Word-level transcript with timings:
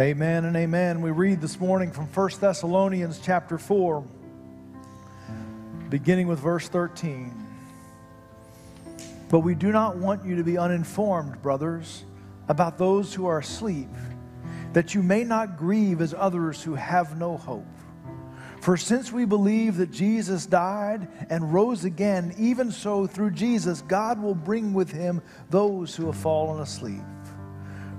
Amen 0.00 0.46
and 0.46 0.56
amen. 0.56 1.02
We 1.02 1.10
read 1.10 1.42
this 1.42 1.60
morning 1.60 1.92
from 1.92 2.06
1 2.06 2.30
Thessalonians 2.40 3.20
chapter 3.22 3.58
4, 3.58 4.02
beginning 5.90 6.26
with 6.26 6.38
verse 6.38 6.70
13. 6.70 7.34
But 9.28 9.40
we 9.40 9.54
do 9.54 9.70
not 9.70 9.98
want 9.98 10.24
you 10.24 10.36
to 10.36 10.42
be 10.42 10.56
uninformed, 10.56 11.42
brothers, 11.42 12.04
about 12.48 12.78
those 12.78 13.12
who 13.12 13.26
are 13.26 13.40
asleep, 13.40 13.90
that 14.72 14.94
you 14.94 15.02
may 15.02 15.22
not 15.22 15.58
grieve 15.58 16.00
as 16.00 16.14
others 16.16 16.62
who 16.62 16.76
have 16.76 17.18
no 17.18 17.36
hope. 17.36 17.66
For 18.62 18.78
since 18.78 19.12
we 19.12 19.26
believe 19.26 19.76
that 19.76 19.90
Jesus 19.90 20.46
died 20.46 21.08
and 21.28 21.52
rose 21.52 21.84
again, 21.84 22.34
even 22.38 22.72
so 22.72 23.06
through 23.06 23.32
Jesus, 23.32 23.82
God 23.82 24.18
will 24.18 24.34
bring 24.34 24.72
with 24.72 24.90
him 24.90 25.20
those 25.50 25.94
who 25.94 26.06
have 26.06 26.16
fallen 26.16 26.62
asleep. 26.62 27.02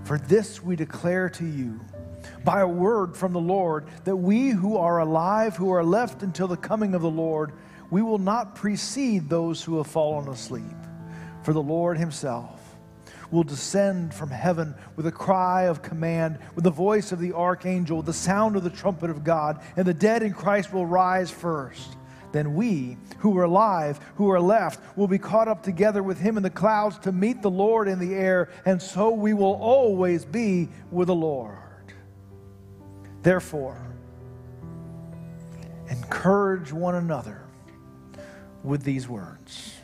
For 0.04 0.18
this 0.18 0.64
we 0.64 0.76
declare 0.76 1.30
to 1.30 1.46
you 1.46 1.80
by 2.44 2.62
a 2.62 2.68
word 2.68 3.16
from 3.16 3.34
the 3.34 3.40
Lord 3.40 3.86
that 4.04 4.16
we 4.16 4.50
who 4.50 4.78
are 4.78 5.00
alive, 5.00 5.56
who 5.56 5.72
are 5.72 5.84
left 5.84 6.24
until 6.24 6.48
the 6.48 6.58
coming 6.58 6.94
of 6.94 7.02
the 7.02 7.10
Lord, 7.10 7.54
we 7.90 8.02
will 8.02 8.18
not 8.18 8.56
precede 8.56 9.30
those 9.30 9.64
who 9.64 9.78
have 9.78 9.88
fallen 9.88 10.28
asleep. 10.30 10.64
For 11.44 11.54
the 11.54 11.62
Lord 11.62 11.98
himself 11.98 12.60
will 13.32 13.44
descend 13.44 14.14
from 14.14 14.30
heaven 14.30 14.76
with 14.96 15.08
a 15.08 15.12
cry 15.12 15.64
of 15.64 15.82
command, 15.82 16.38
with 16.56 16.64
the 16.64 16.70
voice 16.70 17.12
of 17.12 17.20
the 17.20 17.34
archangel, 17.34 17.98
with 17.98 18.06
the 18.06 18.14
sound 18.14 18.56
of 18.56 18.64
the 18.64 18.70
trumpet 18.70 19.10
of 19.10 19.24
God, 19.24 19.62
and 19.76 19.86
the 19.86 19.94
dead 19.94 20.22
in 20.22 20.34
Christ 20.34 20.74
will 20.74 20.86
rise 20.86 21.32
first. 21.32 21.98
Then 22.32 22.54
we, 22.54 22.98
who 23.20 23.38
are 23.38 23.44
alive, 23.44 24.00
who 24.16 24.30
are 24.32 24.40
left, 24.40 24.98
will 24.98 25.08
be 25.08 25.18
caught 25.18 25.48
up 25.48 25.64
together 25.64 26.02
with 26.02 26.20
him 26.20 26.38
in 26.38 26.44
the 26.44 26.50
clouds 26.50 26.98
to 27.00 27.12
meet 27.12 27.42
the 27.42 27.50
Lord 27.50 27.88
in 27.88 28.00
the 28.00 28.14
air, 28.14 28.50
and 28.66 28.82
so 28.82 29.10
we 29.12 29.34
will 29.34 29.56
always 29.56 30.24
be 30.24 30.70
with 30.92 31.08
the 31.08 31.16
Lord. 31.16 31.58
Therefore, 33.24 33.78
encourage 35.90 36.72
one 36.72 36.96
another 36.96 37.44
with 38.64 38.84
these 38.84 39.08
words. 39.08 39.76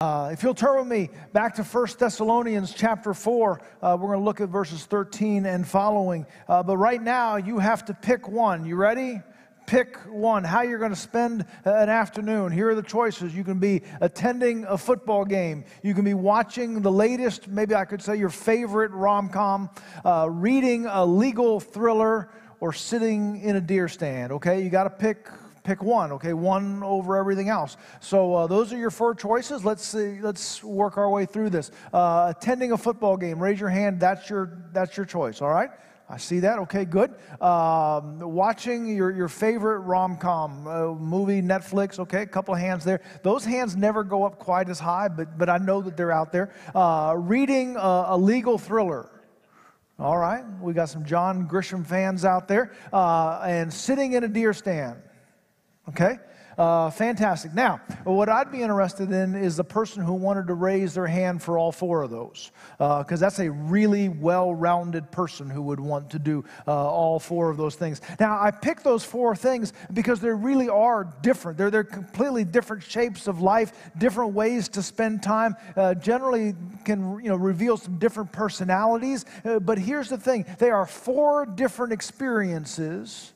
Uh, 0.00 0.30
if 0.32 0.42
you'll 0.42 0.54
turn 0.54 0.78
with 0.78 0.86
me 0.86 1.10
back 1.34 1.54
to 1.54 1.62
1 1.62 1.86
Thessalonians 1.98 2.72
chapter 2.72 3.12
4, 3.12 3.60
uh, 3.82 3.98
we're 4.00 4.08
going 4.08 4.18
to 4.18 4.24
look 4.24 4.40
at 4.40 4.48
verses 4.48 4.86
13 4.86 5.44
and 5.44 5.68
following. 5.68 6.24
Uh, 6.48 6.62
but 6.62 6.78
right 6.78 7.02
now, 7.02 7.36
you 7.36 7.58
have 7.58 7.84
to 7.84 7.92
pick 7.92 8.26
one. 8.26 8.64
You 8.64 8.76
ready? 8.76 9.20
Pick 9.66 9.98
one. 10.06 10.42
How 10.42 10.62
you're 10.62 10.78
going 10.78 10.90
to 10.92 10.96
spend 10.96 11.44
an 11.66 11.90
afternoon. 11.90 12.50
Here 12.50 12.70
are 12.70 12.74
the 12.74 12.82
choices. 12.82 13.34
You 13.34 13.44
can 13.44 13.58
be 13.58 13.82
attending 14.00 14.64
a 14.64 14.78
football 14.78 15.26
game. 15.26 15.66
You 15.82 15.92
can 15.92 16.04
be 16.06 16.14
watching 16.14 16.80
the 16.80 16.90
latest, 16.90 17.46
maybe 17.46 17.74
I 17.74 17.84
could 17.84 18.00
say 18.00 18.16
your 18.16 18.30
favorite 18.30 18.92
rom 18.92 19.28
com, 19.28 19.68
uh, 20.02 20.28
reading 20.30 20.86
a 20.86 21.04
legal 21.04 21.60
thriller, 21.60 22.30
or 22.60 22.72
sitting 22.72 23.40
in 23.40 23.56
a 23.56 23.60
deer 23.60 23.88
stand. 23.88 24.32
Okay, 24.32 24.62
you 24.62 24.70
got 24.70 24.84
to 24.84 24.90
pick 24.90 25.28
pick 25.62 25.82
one, 25.82 26.12
okay? 26.12 26.32
One 26.32 26.82
over 26.82 27.16
everything 27.16 27.48
else. 27.48 27.76
So 28.00 28.34
uh, 28.34 28.46
those 28.46 28.72
are 28.72 28.78
your 28.78 28.90
four 28.90 29.14
choices. 29.14 29.64
Let's 29.64 29.84
see, 29.84 30.20
let's 30.20 30.64
work 30.64 30.96
our 30.96 31.10
way 31.10 31.26
through 31.26 31.50
this. 31.50 31.70
Uh, 31.92 32.32
attending 32.34 32.72
a 32.72 32.78
football 32.78 33.16
game, 33.16 33.38
raise 33.38 33.60
your 33.60 33.68
hand. 33.68 34.00
That's 34.00 34.30
your 34.30 34.58
that's 34.72 34.96
your 34.96 35.06
choice. 35.06 35.42
All 35.42 35.50
right. 35.50 35.70
I 36.12 36.16
see 36.16 36.40
that. 36.40 36.58
Okay, 36.58 36.84
good. 36.84 37.14
Um, 37.40 38.18
watching 38.18 38.96
your, 38.96 39.12
your 39.12 39.28
favorite 39.28 39.78
rom 39.80 40.16
com 40.16 40.66
uh, 40.66 40.86
movie, 40.94 41.40
Netflix. 41.40 42.00
Okay, 42.00 42.22
a 42.22 42.26
couple 42.26 42.52
of 42.52 42.58
hands 42.58 42.84
there. 42.84 43.00
Those 43.22 43.44
hands 43.44 43.76
never 43.76 44.02
go 44.02 44.24
up 44.24 44.36
quite 44.40 44.68
as 44.68 44.80
high, 44.80 45.06
but, 45.06 45.38
but 45.38 45.48
I 45.48 45.58
know 45.58 45.80
that 45.82 45.96
they're 45.96 46.10
out 46.10 46.32
there. 46.32 46.52
Uh, 46.74 47.14
reading 47.16 47.76
a, 47.76 48.06
a 48.08 48.18
legal 48.18 48.58
thriller. 48.58 49.08
All 50.00 50.16
right, 50.16 50.44
we 50.62 50.72
got 50.72 50.88
some 50.88 51.04
John 51.04 51.46
Grisham 51.46 51.84
fans 51.84 52.24
out 52.24 52.48
there, 52.48 52.72
uh, 52.90 53.42
and 53.44 53.70
sitting 53.70 54.14
in 54.14 54.24
a 54.24 54.28
deer 54.28 54.54
stand. 54.54 55.02
Okay, 55.90 56.16
uh, 56.60 56.90
fantastic. 56.90 57.54
Now, 57.54 57.80
what 58.04 58.28
I'd 58.28 58.52
be 58.52 58.60
interested 58.60 59.10
in 59.10 59.34
is 59.34 59.56
the 59.56 59.64
person 59.64 60.02
who 60.02 60.12
wanted 60.12 60.46
to 60.48 60.54
raise 60.54 60.92
their 60.92 61.06
hand 61.06 61.42
for 61.42 61.56
all 61.56 61.72
four 61.72 62.02
of 62.02 62.10
those, 62.10 62.52
because 62.76 63.22
uh, 63.22 63.26
that's 63.26 63.38
a 63.38 63.50
really 63.50 64.10
well 64.10 64.52
rounded 64.52 65.10
person 65.10 65.48
who 65.48 65.62
would 65.62 65.80
want 65.80 66.10
to 66.10 66.18
do 66.18 66.44
uh, 66.68 66.72
all 66.72 67.18
four 67.18 67.48
of 67.48 67.56
those 67.56 67.76
things. 67.76 68.02
Now, 68.20 68.38
I 68.38 68.50
picked 68.50 68.84
those 68.84 69.02
four 69.02 69.34
things 69.34 69.72
because 69.94 70.20
they 70.20 70.28
really 70.28 70.68
are 70.68 71.04
different. 71.22 71.56
They're, 71.56 71.70
they're 71.70 71.82
completely 71.82 72.44
different 72.44 72.82
shapes 72.82 73.26
of 73.26 73.40
life, 73.40 73.72
different 73.96 74.34
ways 74.34 74.68
to 74.70 74.82
spend 74.82 75.22
time, 75.22 75.56
uh, 75.76 75.94
generally 75.94 76.54
can 76.84 77.20
you 77.22 77.30
know, 77.30 77.36
reveal 77.36 77.78
some 77.78 77.98
different 77.98 78.32
personalities. 78.32 79.24
Uh, 79.46 79.60
but 79.60 79.78
here's 79.78 80.10
the 80.10 80.18
thing 80.18 80.44
they 80.58 80.70
are 80.70 80.84
four 80.84 81.46
different 81.46 81.94
experiences, 81.94 83.32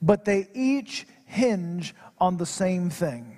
but 0.00 0.24
they 0.24 0.46
each 0.54 1.04
hinge 1.28 1.94
on 2.20 2.36
the 2.36 2.46
same 2.46 2.90
thing. 2.90 3.36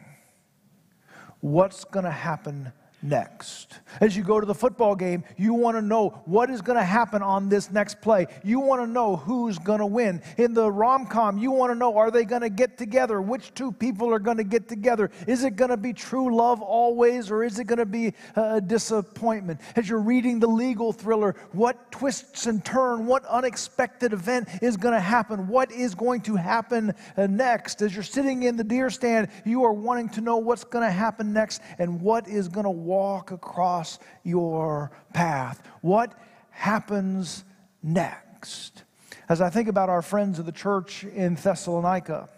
What's 1.40 1.84
going 1.84 2.04
to 2.04 2.10
happen 2.10 2.72
next. 3.02 3.78
As 4.00 4.16
you 4.16 4.22
go 4.22 4.40
to 4.40 4.46
the 4.46 4.54
football 4.54 4.94
game, 4.94 5.24
you 5.36 5.54
want 5.54 5.76
to 5.76 5.82
know 5.82 6.22
what 6.26 6.50
is 6.50 6.62
going 6.62 6.78
to 6.78 6.84
happen 6.84 7.22
on 7.22 7.48
this 7.48 7.70
next 7.70 8.00
play. 8.00 8.26
You 8.44 8.60
want 8.60 8.82
to 8.82 8.86
know 8.86 9.16
who's 9.16 9.58
going 9.58 9.80
to 9.80 9.86
win. 9.86 10.22
In 10.36 10.54
the 10.54 10.70
rom 10.70 11.06
com, 11.06 11.38
you 11.38 11.50
want 11.50 11.72
to 11.72 11.74
know 11.74 11.96
are 11.96 12.10
they 12.10 12.24
going 12.24 12.42
to 12.42 12.50
get 12.50 12.78
together? 12.78 13.20
Which 13.20 13.54
two 13.54 13.72
people 13.72 14.12
are 14.12 14.18
going 14.18 14.36
to 14.36 14.44
get 14.44 14.68
together? 14.68 15.10
Is 15.26 15.44
it 15.44 15.56
going 15.56 15.70
to 15.70 15.76
be 15.76 15.92
true 15.92 16.34
love 16.34 16.62
always, 16.62 17.30
or 17.30 17.42
is 17.42 17.58
it 17.58 17.64
going 17.64 17.78
to 17.78 17.86
be 17.86 18.14
a 18.36 18.60
disappointment? 18.60 19.60
As 19.76 19.88
you're 19.88 20.00
reading 20.00 20.40
the 20.40 20.48
legal 20.48 20.92
thriller, 20.92 21.36
what 21.52 21.90
twists 21.90 22.46
and 22.46 22.64
turn, 22.64 23.06
what 23.06 23.24
unexpected 23.26 24.12
event 24.12 24.48
is 24.62 24.76
going 24.76 24.94
to 24.94 25.00
happen? 25.00 25.48
What 25.48 25.72
is 25.72 25.94
going 25.94 26.20
to 26.22 26.36
happen 26.36 26.94
uh, 27.16 27.26
next? 27.26 27.82
As 27.82 27.94
you're 27.94 28.02
sitting 28.02 28.44
in 28.44 28.56
the 28.56 28.64
deer 28.64 28.90
stand, 28.90 29.28
you 29.44 29.64
are 29.64 29.72
wanting 29.72 30.08
to 30.10 30.20
know 30.20 30.36
what's 30.36 30.64
going 30.64 30.84
to 30.84 30.92
happen 30.92 31.32
next 31.32 31.62
and 31.78 32.00
what 32.00 32.28
is 32.28 32.48
going 32.48 32.64
to 32.64 32.70
walk 32.90 33.30
across 33.30 34.00
your 34.24 34.90
path? 35.12 35.62
What 35.80 36.12
happens 36.50 37.44
next? 37.84 38.82
As 39.28 39.40
I 39.40 39.48
think 39.48 39.68
about 39.68 39.88
our 39.88 40.02
friends 40.02 40.40
of 40.40 40.46
the 40.46 40.52
church 40.52 41.04
in 41.04 41.36
Thessalonica, 41.36 42.28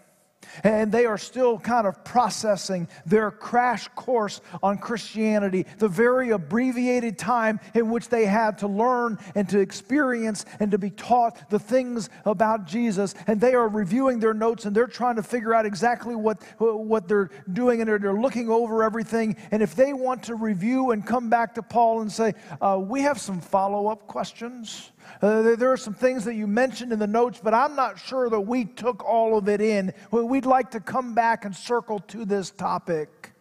and 0.63 0.91
they 0.91 1.05
are 1.05 1.17
still 1.17 1.59
kind 1.59 1.87
of 1.87 2.03
processing 2.03 2.87
their 3.05 3.31
crash 3.31 3.87
course 3.89 4.41
on 4.61 4.77
Christianity, 4.77 5.65
the 5.77 5.87
very 5.87 6.31
abbreviated 6.31 7.17
time 7.17 7.59
in 7.73 7.89
which 7.89 8.09
they 8.09 8.25
had 8.25 8.57
to 8.59 8.67
learn 8.67 9.17
and 9.35 9.47
to 9.49 9.59
experience 9.59 10.45
and 10.59 10.71
to 10.71 10.77
be 10.77 10.89
taught 10.89 11.49
the 11.49 11.59
things 11.59 12.09
about 12.25 12.65
Jesus. 12.65 13.15
And 13.27 13.39
they 13.39 13.53
are 13.53 13.67
reviewing 13.67 14.19
their 14.19 14.33
notes 14.33 14.65
and 14.65 14.75
they're 14.75 14.87
trying 14.87 15.15
to 15.15 15.23
figure 15.23 15.53
out 15.53 15.65
exactly 15.65 16.15
what, 16.15 16.41
what 16.59 17.07
they're 17.07 17.29
doing 17.51 17.81
and 17.81 17.89
they're, 17.89 18.13
looking 18.13 18.49
over 18.49 18.83
everything. 18.83 19.35
And 19.51 19.63
if 19.63 19.75
they 19.75 19.91
want 19.91 20.23
to 20.23 20.35
review 20.35 20.91
and 20.91 21.05
come 21.05 21.29
back 21.29 21.55
to 21.55 21.63
Paul 21.63 22.01
and 22.01 22.11
say, 22.11 22.33
uh, 22.61 22.79
We 22.79 23.01
have 23.01 23.19
some 23.19 23.41
follow 23.41 23.87
up 23.87 24.07
questions. 24.07 24.91
Uh, 25.21 25.55
there 25.55 25.71
are 25.71 25.77
some 25.77 25.93
things 25.93 26.25
that 26.25 26.35
you 26.35 26.47
mentioned 26.47 26.91
in 26.91 26.99
the 26.99 27.07
notes, 27.07 27.39
but 27.43 27.53
I'm 27.53 27.75
not 27.75 27.97
sure 27.99 28.29
that 28.29 28.41
we 28.41 28.65
took 28.65 29.03
all 29.03 29.37
of 29.37 29.47
it 29.47 29.61
in. 29.61 29.93
We'd 30.11 30.45
like 30.45 30.71
to 30.71 30.79
come 30.79 31.13
back 31.13 31.45
and 31.45 31.55
circle 31.55 31.99
to 31.99 32.25
this 32.25 32.51
topic. 32.51 33.31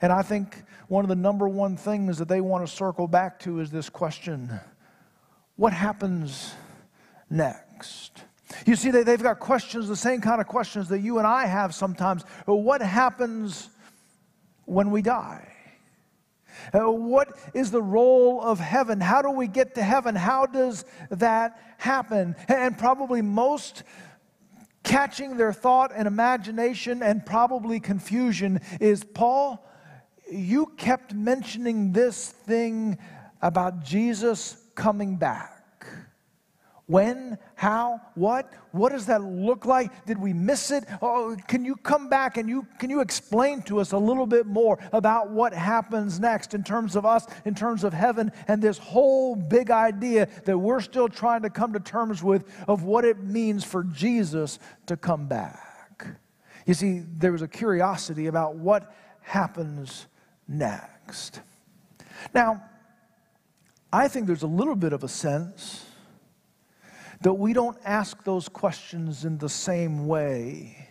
And 0.00 0.12
I 0.12 0.22
think 0.22 0.64
one 0.88 1.04
of 1.04 1.08
the 1.08 1.16
number 1.16 1.48
one 1.48 1.76
things 1.76 2.18
that 2.18 2.28
they 2.28 2.40
want 2.40 2.66
to 2.66 2.72
circle 2.72 3.06
back 3.06 3.38
to 3.40 3.60
is 3.60 3.70
this 3.70 3.88
question 3.88 4.60
What 5.56 5.72
happens 5.72 6.54
next? 7.30 8.22
You 8.66 8.76
see, 8.76 8.90
they, 8.90 9.02
they've 9.02 9.22
got 9.22 9.38
questions, 9.38 9.88
the 9.88 9.96
same 9.96 10.20
kind 10.20 10.40
of 10.40 10.46
questions 10.46 10.88
that 10.88 11.00
you 11.00 11.18
and 11.18 11.26
I 11.26 11.46
have 11.46 11.74
sometimes. 11.74 12.22
What 12.46 12.82
happens 12.82 13.70
when 14.64 14.90
we 14.90 15.02
die? 15.02 15.52
Uh, 16.72 16.90
what 16.90 17.36
is 17.54 17.70
the 17.70 17.82
role 17.82 18.40
of 18.42 18.58
heaven? 18.58 19.00
How 19.00 19.22
do 19.22 19.30
we 19.30 19.48
get 19.48 19.74
to 19.76 19.82
heaven? 19.82 20.14
How 20.14 20.46
does 20.46 20.84
that 21.10 21.60
happen? 21.78 22.36
And 22.48 22.76
probably 22.76 23.22
most 23.22 23.82
catching 24.82 25.36
their 25.36 25.52
thought 25.52 25.92
and 25.94 26.06
imagination 26.06 27.02
and 27.02 27.24
probably 27.24 27.80
confusion 27.80 28.60
is 28.80 29.04
Paul, 29.04 29.64
you 30.30 30.66
kept 30.76 31.14
mentioning 31.14 31.92
this 31.92 32.30
thing 32.30 32.98
about 33.40 33.84
Jesus 33.84 34.56
coming 34.74 35.16
back. 35.16 35.61
When? 36.92 37.38
How? 37.54 38.02
What? 38.16 38.52
What 38.72 38.92
does 38.92 39.06
that 39.06 39.22
look 39.22 39.64
like? 39.64 40.04
Did 40.04 40.18
we 40.18 40.34
miss 40.34 40.70
it? 40.70 40.84
Oh, 41.00 41.34
can 41.48 41.64
you 41.64 41.74
come 41.74 42.10
back 42.10 42.36
and 42.36 42.50
you 42.50 42.66
can 42.78 42.90
you 42.90 43.00
explain 43.00 43.62
to 43.62 43.80
us 43.80 43.92
a 43.92 43.96
little 43.96 44.26
bit 44.26 44.44
more 44.44 44.78
about 44.92 45.30
what 45.30 45.54
happens 45.54 46.20
next 46.20 46.52
in 46.52 46.62
terms 46.62 46.94
of 46.94 47.06
us, 47.06 47.26
in 47.46 47.54
terms 47.54 47.82
of 47.82 47.94
heaven, 47.94 48.30
and 48.46 48.60
this 48.60 48.76
whole 48.76 49.34
big 49.34 49.70
idea 49.70 50.28
that 50.44 50.58
we're 50.58 50.82
still 50.82 51.08
trying 51.08 51.40
to 51.40 51.48
come 51.48 51.72
to 51.72 51.80
terms 51.80 52.22
with 52.22 52.44
of 52.68 52.82
what 52.82 53.06
it 53.06 53.18
means 53.22 53.64
for 53.64 53.84
Jesus 53.84 54.58
to 54.84 54.94
come 54.94 55.26
back? 55.26 56.06
You 56.66 56.74
see, 56.74 57.04
there 57.16 57.32
was 57.32 57.40
a 57.40 57.48
curiosity 57.48 58.26
about 58.26 58.56
what 58.56 58.94
happens 59.22 60.08
next. 60.46 61.40
Now, 62.34 62.62
I 63.90 64.08
think 64.08 64.26
there's 64.26 64.42
a 64.42 64.46
little 64.46 64.76
bit 64.76 64.92
of 64.92 65.02
a 65.04 65.08
sense 65.08 65.86
that 67.22 67.34
we 67.34 67.52
don't 67.52 67.78
ask 67.84 68.22
those 68.24 68.48
questions 68.48 69.24
in 69.24 69.38
the 69.38 69.48
same 69.48 70.06
way 70.06 70.88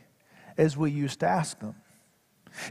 as 0.58 0.78
we 0.78 0.92
used 0.92 1.20
to 1.20 1.28
ask 1.28 1.60
them. 1.60 1.76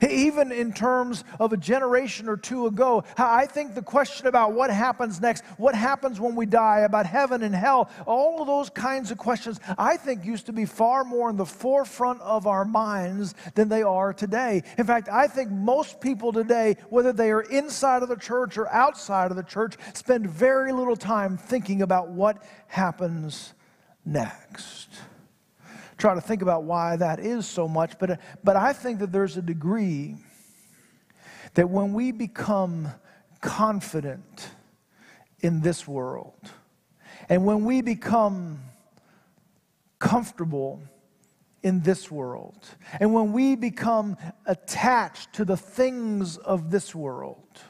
Even 0.08 0.52
in 0.52 0.72
terms 0.72 1.24
of 1.38 1.52
a 1.52 1.56
generation 1.56 2.28
or 2.28 2.36
two 2.36 2.66
ago, 2.66 3.04
I 3.16 3.46
think 3.46 3.74
the 3.74 3.82
question 3.82 4.26
about 4.26 4.52
what 4.52 4.70
happens 4.70 5.20
next, 5.20 5.44
what 5.56 5.74
happens 5.74 6.20
when 6.20 6.34
we 6.34 6.46
die, 6.46 6.80
about 6.80 7.06
heaven 7.06 7.42
and 7.42 7.54
hell, 7.54 7.90
all 8.06 8.40
of 8.40 8.46
those 8.46 8.70
kinds 8.70 9.10
of 9.10 9.18
questions, 9.18 9.60
I 9.78 9.96
think 9.96 10.24
used 10.24 10.46
to 10.46 10.52
be 10.52 10.64
far 10.64 11.04
more 11.04 11.30
in 11.30 11.36
the 11.36 11.46
forefront 11.46 12.20
of 12.20 12.46
our 12.46 12.64
minds 12.64 13.34
than 13.54 13.68
they 13.68 13.82
are 13.82 14.12
today. 14.12 14.62
In 14.78 14.86
fact, 14.86 15.08
I 15.08 15.26
think 15.26 15.50
most 15.50 16.00
people 16.00 16.32
today, 16.32 16.76
whether 16.88 17.12
they 17.12 17.30
are 17.30 17.42
inside 17.42 18.02
of 18.02 18.08
the 18.08 18.16
church 18.16 18.58
or 18.58 18.68
outside 18.68 19.30
of 19.30 19.36
the 19.36 19.42
church, 19.42 19.76
spend 19.94 20.28
very 20.28 20.72
little 20.72 20.96
time 20.96 21.36
thinking 21.36 21.82
about 21.82 22.10
what 22.10 22.42
happens 22.68 23.54
next 24.04 24.88
try 26.00 26.14
to 26.14 26.20
think 26.20 26.42
about 26.42 26.64
why 26.64 26.96
that 26.96 27.20
is 27.20 27.46
so 27.46 27.68
much, 27.68 27.98
but, 27.98 28.18
but 28.42 28.56
I 28.56 28.72
think 28.72 28.98
that 29.00 29.12
there's 29.12 29.36
a 29.36 29.42
degree 29.42 30.16
that 31.54 31.68
when 31.68 31.92
we 31.92 32.10
become 32.10 32.88
confident 33.40 34.50
in 35.40 35.60
this 35.60 35.86
world, 35.86 36.50
and 37.28 37.44
when 37.44 37.64
we 37.64 37.82
become 37.82 38.60
comfortable 39.98 40.82
in 41.62 41.82
this 41.82 42.10
world, 42.10 42.66
and 42.98 43.12
when 43.12 43.32
we 43.32 43.54
become 43.54 44.16
attached 44.46 45.32
to 45.34 45.44
the 45.44 45.56
things 45.56 46.38
of 46.38 46.70
this 46.70 46.94
world, 46.94 47.60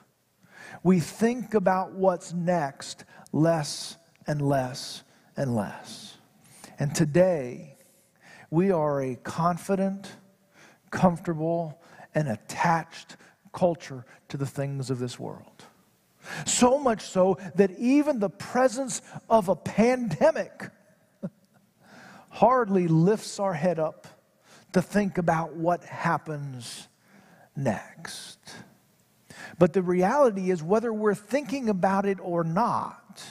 we 0.82 1.00
think 1.00 1.54
about 1.54 1.92
what's 1.92 2.32
next 2.32 3.04
less 3.32 3.96
and 4.26 4.40
less 4.40 5.02
and 5.36 5.54
less. 5.54 6.16
And 6.78 6.94
today, 6.94 7.69
we 8.50 8.70
are 8.70 9.00
a 9.00 9.14
confident, 9.16 10.10
comfortable, 10.90 11.80
and 12.14 12.28
attached 12.28 13.16
culture 13.52 14.04
to 14.28 14.36
the 14.36 14.46
things 14.46 14.90
of 14.90 14.98
this 14.98 15.18
world. 15.18 15.64
So 16.46 16.78
much 16.78 17.02
so 17.02 17.38
that 17.54 17.70
even 17.78 18.18
the 18.18 18.30
presence 18.30 19.02
of 19.28 19.48
a 19.48 19.56
pandemic 19.56 20.70
hardly 22.30 22.88
lifts 22.88 23.40
our 23.40 23.54
head 23.54 23.78
up 23.78 24.06
to 24.72 24.82
think 24.82 25.18
about 25.18 25.54
what 25.54 25.82
happens 25.84 26.88
next. 27.56 28.38
But 29.58 29.72
the 29.72 29.82
reality 29.82 30.50
is, 30.50 30.62
whether 30.62 30.92
we're 30.92 31.14
thinking 31.14 31.68
about 31.68 32.06
it 32.06 32.18
or 32.20 32.44
not, 32.44 33.22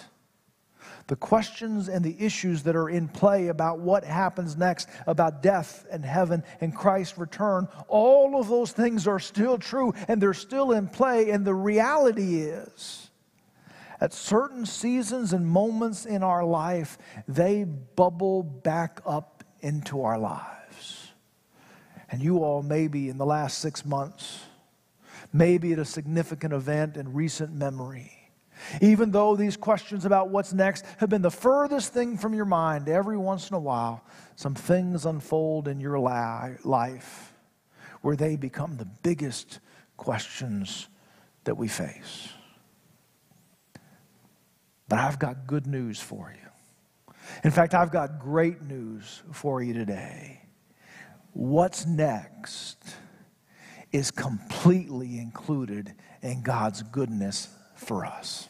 the 1.10 1.16
questions 1.16 1.90
and 1.90 2.06
the 2.06 2.16
issues 2.24 2.64
that 2.64 2.76
are 2.76 2.88
in 2.88 3.08
play 3.08 3.48
about 3.48 3.80
what 3.80 4.04
happens 4.04 4.56
next, 4.56 4.88
about 5.08 5.42
death 5.42 5.86
and 5.92 6.06
heaven 6.06 6.44
and 6.62 6.74
Christ's 6.74 7.18
return, 7.18 7.68
all 7.88 8.40
of 8.40 8.48
those 8.48 8.72
things 8.72 9.08
are 9.08 9.20
still 9.20 9.58
true 9.58 9.92
and 10.08 10.22
they're 10.22 10.36
still 10.36 10.72
in 10.72 10.88
play. 10.88 11.32
And 11.32 11.44
the 11.44 11.54
reality 11.54 12.42
is, 12.42 13.10
at 14.00 14.14
certain 14.14 14.68
seasons 14.68 15.34
and 15.34 15.46
moments 15.46 16.06
in 16.06 16.22
our 16.22 16.46
life, 16.46 17.00
they 17.28 17.64
bubble 17.64 18.44
back 18.44 19.02
up 19.04 19.44
into 19.62 20.04
our 20.04 20.20
lives. 20.20 21.08
And 22.12 22.22
you 22.22 22.44
all, 22.44 22.62
maybe 22.62 23.10
in 23.10 23.18
the 23.18 23.26
last 23.26 23.58
six 23.58 23.84
months, 23.84 24.42
maybe 25.34 25.74
at 25.74 25.80
a 25.80 25.86
significant 25.86 26.54
event 26.54 26.98
in 26.98 27.14
recent 27.14 27.52
memory, 27.52 28.19
even 28.82 29.12
though 29.12 29.36
these 29.36 29.58
questions 29.58 30.06
about 30.06 30.30
what's 30.30 30.54
next 30.54 30.86
have 30.98 31.10
been 31.10 31.22
the 31.22 31.32
furthest 31.32 31.94
thing 31.94 32.18
from 32.18 32.34
your 32.34 32.46
mind, 32.46 32.90
every 32.90 33.18
once 33.18 33.50
in 33.50 33.56
a 33.56 33.60
while, 33.60 34.04
some 34.36 34.56
things 34.56 35.06
unfold 35.06 35.68
in 35.68 35.80
your 35.80 36.00
life 36.00 37.34
where 38.02 38.16
they 38.16 38.36
become 38.36 38.78
the 38.78 38.86
biggest 38.86 39.60
questions 39.98 40.88
that 41.44 41.56
we 41.56 41.68
face. 41.68 42.30
But 44.88 45.00
I've 45.00 45.20
got 45.20 45.46
good 45.46 45.68
news 45.68 46.00
for 46.00 46.34
you. 46.36 46.50
In 47.44 47.52
fact, 47.52 47.74
I've 47.74 47.92
got 47.92 48.20
great 48.20 48.62
news 48.64 49.22
for 49.32 49.62
you 49.62 49.74
today. 49.74 50.42
What's 51.34 51.86
next 51.86 52.84
is 53.92 54.12
completely 54.12 55.20
included 55.20 55.94
in 56.22 56.42
God's 56.42 56.84
goodness 56.84 57.50
for 57.76 58.06
us. 58.06 58.49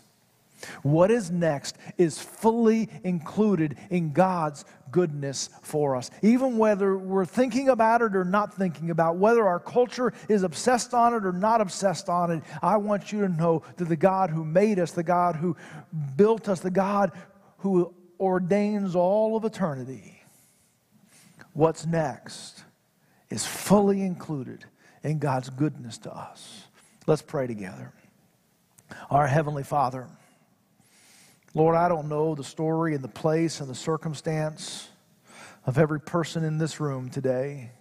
What 0.81 1.11
is 1.11 1.31
next 1.31 1.77
is 1.97 2.19
fully 2.19 2.89
included 3.03 3.77
in 3.89 4.11
God's 4.11 4.65
goodness 4.91 5.49
for 5.61 5.95
us. 5.95 6.09
Even 6.21 6.57
whether 6.57 6.97
we're 6.97 7.25
thinking 7.25 7.69
about 7.69 8.01
it 8.01 8.15
or 8.15 8.25
not 8.25 8.53
thinking 8.53 8.89
about, 8.89 9.17
whether 9.17 9.47
our 9.47 9.59
culture 9.59 10.13
is 10.27 10.43
obsessed 10.43 10.93
on 10.93 11.13
it 11.13 11.25
or 11.25 11.31
not 11.31 11.61
obsessed 11.61 12.09
on 12.09 12.31
it, 12.31 12.43
I 12.61 12.77
want 12.77 13.11
you 13.11 13.21
to 13.21 13.29
know 13.29 13.63
that 13.77 13.85
the 13.85 13.95
God 13.95 14.29
who 14.29 14.43
made 14.43 14.79
us, 14.79 14.91
the 14.91 15.03
God 15.03 15.35
who 15.35 15.55
built 16.15 16.49
us, 16.49 16.59
the 16.59 16.71
God 16.71 17.11
who 17.59 17.93
ordains 18.19 18.95
all 18.95 19.37
of 19.37 19.45
eternity, 19.45 20.21
what's 21.53 21.85
next 21.85 22.63
is 23.29 23.45
fully 23.45 24.01
included 24.01 24.65
in 25.03 25.19
God's 25.19 25.49
goodness 25.49 25.97
to 25.99 26.13
us. 26.13 26.63
Let's 27.07 27.21
pray 27.21 27.47
together. 27.47 27.93
Our 29.09 29.27
Heavenly 29.27 29.63
Father, 29.63 30.07
Lord, 31.55 31.75
I 31.75 31.89
don't 31.89 32.09
know 32.09 32.35
the 32.35 32.43
story 32.43 32.93
and 32.93 33.03
the 33.03 33.07
place 33.07 33.59
and 33.59 33.69
the 33.69 33.75
circumstance 33.75 34.87
of 35.65 35.77
every 35.77 35.99
person 35.99 36.43
in 36.43 36.57
this 36.57 36.79
room 36.79 37.09
today. 37.09 37.71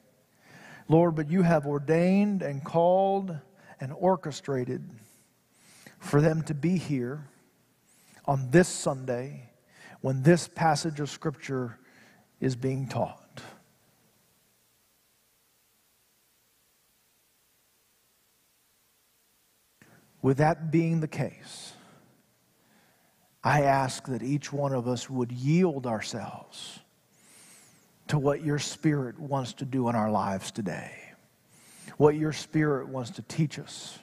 Lord, 0.89 1.15
but 1.15 1.31
you 1.31 1.43
have 1.43 1.67
ordained 1.67 2.43
and 2.43 2.65
called 2.65 3.37
and 3.79 3.93
orchestrated 3.93 4.89
for 5.99 6.21
them 6.21 6.43
to 6.45 6.55
be 6.55 6.79
here 6.79 7.29
on 8.25 8.51
this 8.51 8.69
Sunday 8.69 9.51
when 10.01 10.23
this 10.23 10.49
passage 10.49 10.99
of 11.01 11.11
Scripture 11.11 11.79
is 12.41 12.57
being 12.57 12.89
taught. 12.89 13.43
With 20.23 20.39
that 20.39 20.71
being 20.71 21.01
the 21.01 21.09
case, 21.09 21.75
I 23.49 23.63
ask 23.63 24.05
that 24.09 24.23
each 24.23 24.53
one 24.53 24.75
of 24.75 24.87
us 24.87 25.09
would 25.09 25.33
yield 25.33 25.87
ourselves 25.87 26.81
to 28.09 28.19
what 28.19 28.45
your 28.45 28.59
Spirit 28.59 29.19
wants 29.19 29.55
to 29.55 29.65
do 29.65 29.89
in 29.89 29.95
our 29.95 30.11
lives 30.11 30.51
today, 30.51 30.93
what 31.97 32.15
your 32.15 32.35
Spirit 32.35 32.89
wants 32.89 33.09
to 33.13 33.23
teach 33.23 33.59
us 33.59 33.99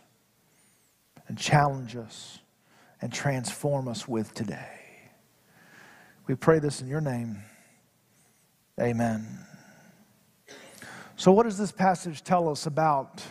and 1.28 1.38
challenge 1.38 1.96
us 1.96 2.40
and 3.04 3.14
transform 3.14 3.88
us 3.88 4.08
with 4.08 4.34
today. 4.34 4.80
We 6.26 6.34
pray 6.34 6.58
this 6.58 6.82
in 6.82 6.88
your 6.88 7.02
name. 7.02 7.38
Amen. 8.82 9.28
So, 11.18 11.32
what 11.32 11.44
does 11.44 11.60
this 11.60 11.72
passage 11.72 12.24
tell 12.24 12.50
us 12.50 12.66
about 12.66 13.22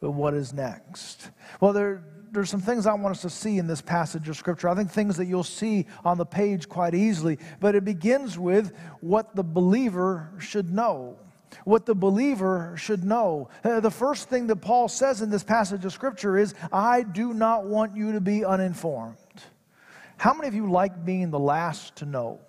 what 0.00 0.34
is 0.34 0.52
next? 0.52 1.30
Well, 1.60 1.72
there, 1.72 2.02
there's 2.32 2.48
some 2.48 2.60
things 2.60 2.86
I 2.86 2.94
want 2.94 3.14
us 3.14 3.22
to 3.22 3.30
see 3.30 3.58
in 3.58 3.66
this 3.66 3.82
passage 3.82 4.28
of 4.28 4.36
Scripture. 4.36 4.68
I 4.68 4.74
think 4.74 4.90
things 4.90 5.18
that 5.18 5.26
you'll 5.26 5.44
see 5.44 5.86
on 6.04 6.16
the 6.16 6.24
page 6.24 6.68
quite 6.68 6.94
easily, 6.94 7.38
but 7.60 7.74
it 7.74 7.84
begins 7.84 8.38
with 8.38 8.72
what 9.00 9.36
the 9.36 9.44
believer 9.44 10.32
should 10.38 10.72
know. 10.72 11.18
What 11.64 11.84
the 11.84 11.94
believer 11.94 12.74
should 12.78 13.04
know. 13.04 13.50
Uh, 13.62 13.80
the 13.80 13.90
first 13.90 14.30
thing 14.30 14.46
that 14.46 14.56
Paul 14.56 14.88
says 14.88 15.20
in 15.20 15.28
this 15.28 15.44
passage 15.44 15.84
of 15.84 15.92
Scripture 15.92 16.38
is, 16.38 16.54
I 16.72 17.02
do 17.02 17.34
not 17.34 17.66
want 17.66 17.94
you 17.94 18.12
to 18.12 18.20
be 18.22 18.42
uninformed. 18.44 19.16
How 20.16 20.32
many 20.32 20.48
of 20.48 20.54
you 20.54 20.70
like 20.70 21.04
being 21.04 21.30
the 21.30 21.38
last 21.38 21.96
to 21.96 22.06
know? 22.06 22.40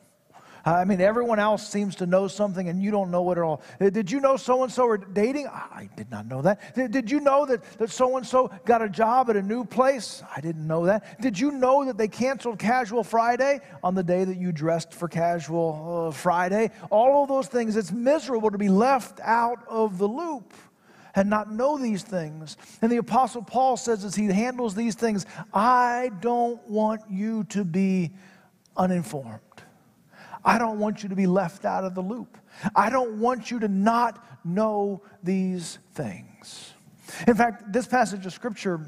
I 0.65 0.85
mean, 0.85 1.01
everyone 1.01 1.39
else 1.39 1.67
seems 1.67 1.97
to 1.97 2.05
know 2.05 2.27
something 2.27 2.69
and 2.69 2.81
you 2.81 2.89
don't 2.89 3.11
know 3.11 3.29
it 3.31 3.37
at 3.37 3.43
all. 3.43 3.61
Uh, 3.81 3.89
did 3.89 4.09
you 4.09 4.21
know 4.21 4.37
so 4.37 4.63
and 4.63 4.71
so 4.71 4.87
are 4.87 4.97
dating? 4.97 5.47
I 5.47 5.89
did 5.97 6.09
not 6.09 6.25
know 6.25 6.41
that. 6.41 6.73
Did 6.75 7.11
you 7.11 7.19
know 7.19 7.45
that 7.45 7.89
so 7.89 8.15
and 8.15 8.25
so 8.25 8.49
got 8.63 8.81
a 8.81 8.87
job 8.87 9.29
at 9.29 9.35
a 9.35 9.41
new 9.41 9.65
place? 9.65 10.23
I 10.35 10.39
didn't 10.39 10.65
know 10.65 10.85
that. 10.85 11.19
Did 11.21 11.37
you 11.37 11.51
know 11.51 11.83
that 11.85 11.97
they 11.97 12.07
canceled 12.07 12.59
Casual 12.59 13.03
Friday 13.03 13.59
on 13.83 13.93
the 13.93 14.03
day 14.03 14.23
that 14.23 14.37
you 14.37 14.53
dressed 14.53 14.93
for 14.93 15.09
Casual 15.09 16.07
uh, 16.07 16.11
Friday? 16.13 16.71
All 16.89 17.23
of 17.23 17.29
those 17.29 17.47
things, 17.47 17.75
it's 17.75 17.91
miserable 17.91 18.49
to 18.49 18.57
be 18.57 18.69
left 18.69 19.19
out 19.21 19.67
of 19.67 19.97
the 19.97 20.07
loop 20.07 20.53
and 21.13 21.29
not 21.29 21.51
know 21.51 21.77
these 21.77 22.03
things. 22.03 22.55
And 22.81 22.89
the 22.89 22.97
Apostle 22.97 23.43
Paul 23.43 23.75
says 23.75 24.05
as 24.05 24.15
he 24.15 24.27
handles 24.27 24.75
these 24.75 24.95
things, 24.95 25.25
I 25.53 26.11
don't 26.21 26.65
want 26.69 27.01
you 27.09 27.43
to 27.45 27.65
be 27.65 28.11
uninformed. 28.77 29.41
I 30.45 30.57
don't 30.57 30.79
want 30.79 31.03
you 31.03 31.09
to 31.09 31.15
be 31.15 31.27
left 31.27 31.65
out 31.65 31.83
of 31.83 31.95
the 31.95 32.01
loop. 32.01 32.37
I 32.75 32.89
don't 32.89 33.19
want 33.19 33.49
you 33.49 33.59
to 33.59 33.67
not 33.67 34.23
know 34.45 35.01
these 35.21 35.79
things. 35.93 36.73
In 37.27 37.35
fact, 37.35 37.71
this 37.71 37.87
passage 37.87 38.25
of 38.25 38.33
scripture 38.33 38.81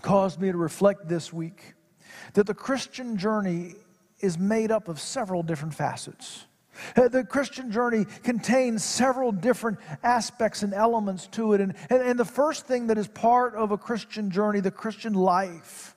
caused 0.00 0.40
me 0.40 0.50
to 0.50 0.58
reflect 0.58 1.08
this 1.08 1.32
week 1.32 1.74
that 2.34 2.46
the 2.46 2.54
Christian 2.54 3.16
journey 3.16 3.74
is 4.20 4.38
made 4.38 4.70
up 4.70 4.88
of 4.88 5.00
several 5.00 5.42
different 5.42 5.74
facets. 5.74 6.46
Uh, 6.96 7.08
the 7.08 7.24
Christian 7.24 7.70
journey 7.70 8.06
contains 8.22 8.82
several 8.82 9.30
different 9.30 9.78
aspects 10.02 10.62
and 10.62 10.72
elements 10.72 11.26
to 11.28 11.52
it. 11.52 11.60
And, 11.60 11.74
and, 11.90 12.02
and, 12.02 12.18
the 12.18 12.24
first 12.24 12.66
thing 12.66 12.86
that 12.86 12.96
is 12.96 13.08
part 13.08 13.54
of 13.54 13.72
a 13.72 13.78
Christian 13.78 14.30
journey, 14.30 14.60
the 14.60 14.70
Christian 14.70 15.12
life, 15.12 15.94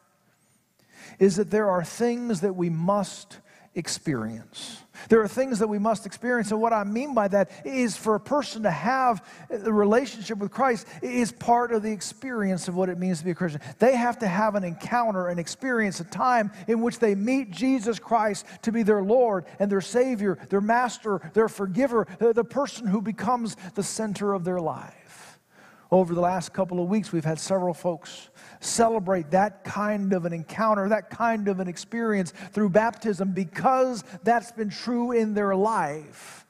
is 1.17 1.37
that 1.37 1.49
there 1.49 1.69
are 1.69 1.83
things 1.83 2.41
that 2.41 2.55
we 2.55 2.69
must 2.69 3.39
experience. 3.75 4.81
There 5.09 5.21
are 5.21 5.27
things 5.27 5.59
that 5.59 5.67
we 5.67 5.77
must 5.77 6.05
experience. 6.05 6.51
And 6.51 6.61
what 6.61 6.73
I 6.73 6.83
mean 6.83 7.13
by 7.13 7.27
that 7.27 7.51
is 7.65 7.97
for 7.97 8.15
a 8.15 8.19
person 8.19 8.63
to 8.63 8.71
have 8.71 9.23
a 9.51 9.71
relationship 9.71 10.37
with 10.37 10.51
Christ 10.51 10.87
is 11.01 11.31
part 11.31 11.73
of 11.73 11.83
the 11.83 11.91
experience 11.91 12.67
of 12.67 12.75
what 12.75 12.89
it 12.89 12.97
means 12.97 13.19
to 13.19 13.25
be 13.25 13.31
a 13.31 13.35
Christian. 13.35 13.61
They 13.79 13.95
have 13.95 14.19
to 14.19 14.27
have 14.27 14.55
an 14.55 14.63
encounter, 14.63 15.27
an 15.27 15.37
experience, 15.37 15.99
a 15.99 16.05
time 16.05 16.51
in 16.67 16.81
which 16.81 16.99
they 16.99 17.13
meet 17.13 17.51
Jesus 17.51 17.99
Christ 17.99 18.45
to 18.63 18.71
be 18.71 18.83
their 18.83 19.03
Lord 19.03 19.45
and 19.59 19.71
their 19.71 19.81
Savior, 19.81 20.37
their 20.49 20.61
Master, 20.61 21.19
their 21.33 21.49
Forgiver, 21.49 22.07
the 22.19 22.45
person 22.45 22.87
who 22.87 23.01
becomes 23.01 23.57
the 23.75 23.83
center 23.83 24.33
of 24.33 24.45
their 24.45 24.59
life. 24.59 25.34
Over 25.91 26.15
the 26.15 26.21
last 26.21 26.51
couple 26.51 26.81
of 26.81 26.89
weeks, 26.89 27.11
we've 27.11 27.25
had 27.25 27.39
several 27.39 27.73
folks 27.73 28.29
celebrate 28.59 29.31
that 29.31 29.63
kind 29.63 30.13
of 30.13 30.25
an 30.25 30.33
encounter, 30.33 30.89
that 30.89 31.09
kind 31.09 31.47
of 31.47 31.59
an 31.59 31.67
experience 31.67 32.33
through 32.51 32.69
baptism 32.69 33.33
because 33.33 34.03
that's 34.23 34.51
been 34.51 34.69
true 34.69 35.11
in 35.11 35.33
their 35.33 35.55
life. 35.55 36.45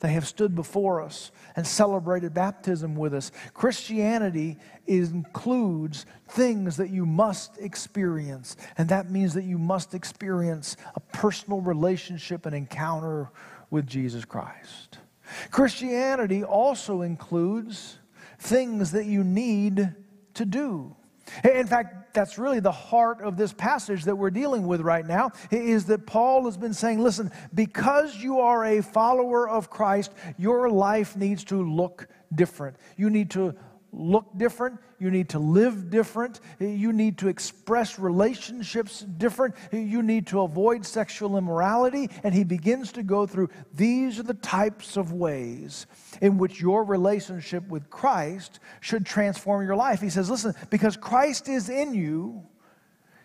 They 0.00 0.12
have 0.14 0.26
stood 0.26 0.54
before 0.54 1.02
us 1.02 1.30
and 1.56 1.66
celebrated 1.66 2.32
baptism 2.32 2.96
with 2.96 3.14
us. 3.14 3.30
Christianity 3.52 4.56
includes 4.86 6.06
things 6.28 6.78
that 6.78 6.88
you 6.88 7.04
must 7.04 7.58
experience, 7.58 8.56
and 8.78 8.88
that 8.88 9.10
means 9.10 9.34
that 9.34 9.44
you 9.44 9.58
must 9.58 9.94
experience 9.94 10.76
a 10.94 11.00
personal 11.00 11.60
relationship 11.60 12.46
and 12.46 12.54
encounter 12.54 13.30
with 13.68 13.86
Jesus 13.86 14.24
Christ. 14.24 14.98
Christianity 15.50 16.42
also 16.42 17.02
includes 17.02 17.99
things 18.40 18.92
that 18.92 19.06
you 19.06 19.22
need 19.22 19.94
to 20.34 20.44
do. 20.44 20.96
In 21.44 21.66
fact, 21.66 22.14
that's 22.14 22.38
really 22.38 22.58
the 22.58 22.72
heart 22.72 23.20
of 23.22 23.36
this 23.36 23.52
passage 23.52 24.04
that 24.04 24.16
we're 24.16 24.30
dealing 24.30 24.66
with 24.66 24.80
right 24.80 25.06
now 25.06 25.30
is 25.50 25.84
that 25.86 26.06
Paul 26.06 26.44
has 26.46 26.56
been 26.56 26.74
saying, 26.74 27.00
listen, 27.00 27.30
because 27.54 28.16
you 28.16 28.40
are 28.40 28.64
a 28.64 28.82
follower 28.82 29.48
of 29.48 29.70
Christ, 29.70 30.12
your 30.36 30.68
life 30.68 31.16
needs 31.16 31.44
to 31.44 31.62
look 31.62 32.08
different. 32.34 32.76
You 32.96 33.10
need 33.10 33.30
to 33.32 33.54
look 33.92 34.26
different. 34.36 34.78
You 34.98 35.10
need 35.10 35.30
to 35.30 35.38
live 35.38 35.90
different. 35.90 36.40
You 36.58 36.92
need 36.92 37.18
to 37.18 37.28
express 37.28 37.98
relationships 37.98 39.00
different. 39.00 39.54
You 39.72 40.02
need 40.02 40.26
to 40.28 40.42
avoid 40.42 40.86
sexual 40.86 41.36
immorality. 41.36 42.10
And 42.22 42.34
he 42.34 42.44
begins 42.44 42.92
to 42.92 43.02
go 43.02 43.26
through 43.26 43.48
these 43.74 44.18
are 44.18 44.24
the 44.24 44.34
types 44.34 44.96
of 44.96 45.12
ways 45.12 45.86
in 46.20 46.38
which 46.38 46.60
your 46.60 46.84
relationship 46.84 47.66
with 47.68 47.90
Christ 47.90 48.60
should 48.80 49.06
transform 49.06 49.66
your 49.66 49.76
life. 49.76 50.00
He 50.00 50.10
says, 50.10 50.30
listen, 50.30 50.54
because 50.70 50.96
Christ 50.96 51.48
is 51.48 51.68
in 51.68 51.94
you, 51.94 52.42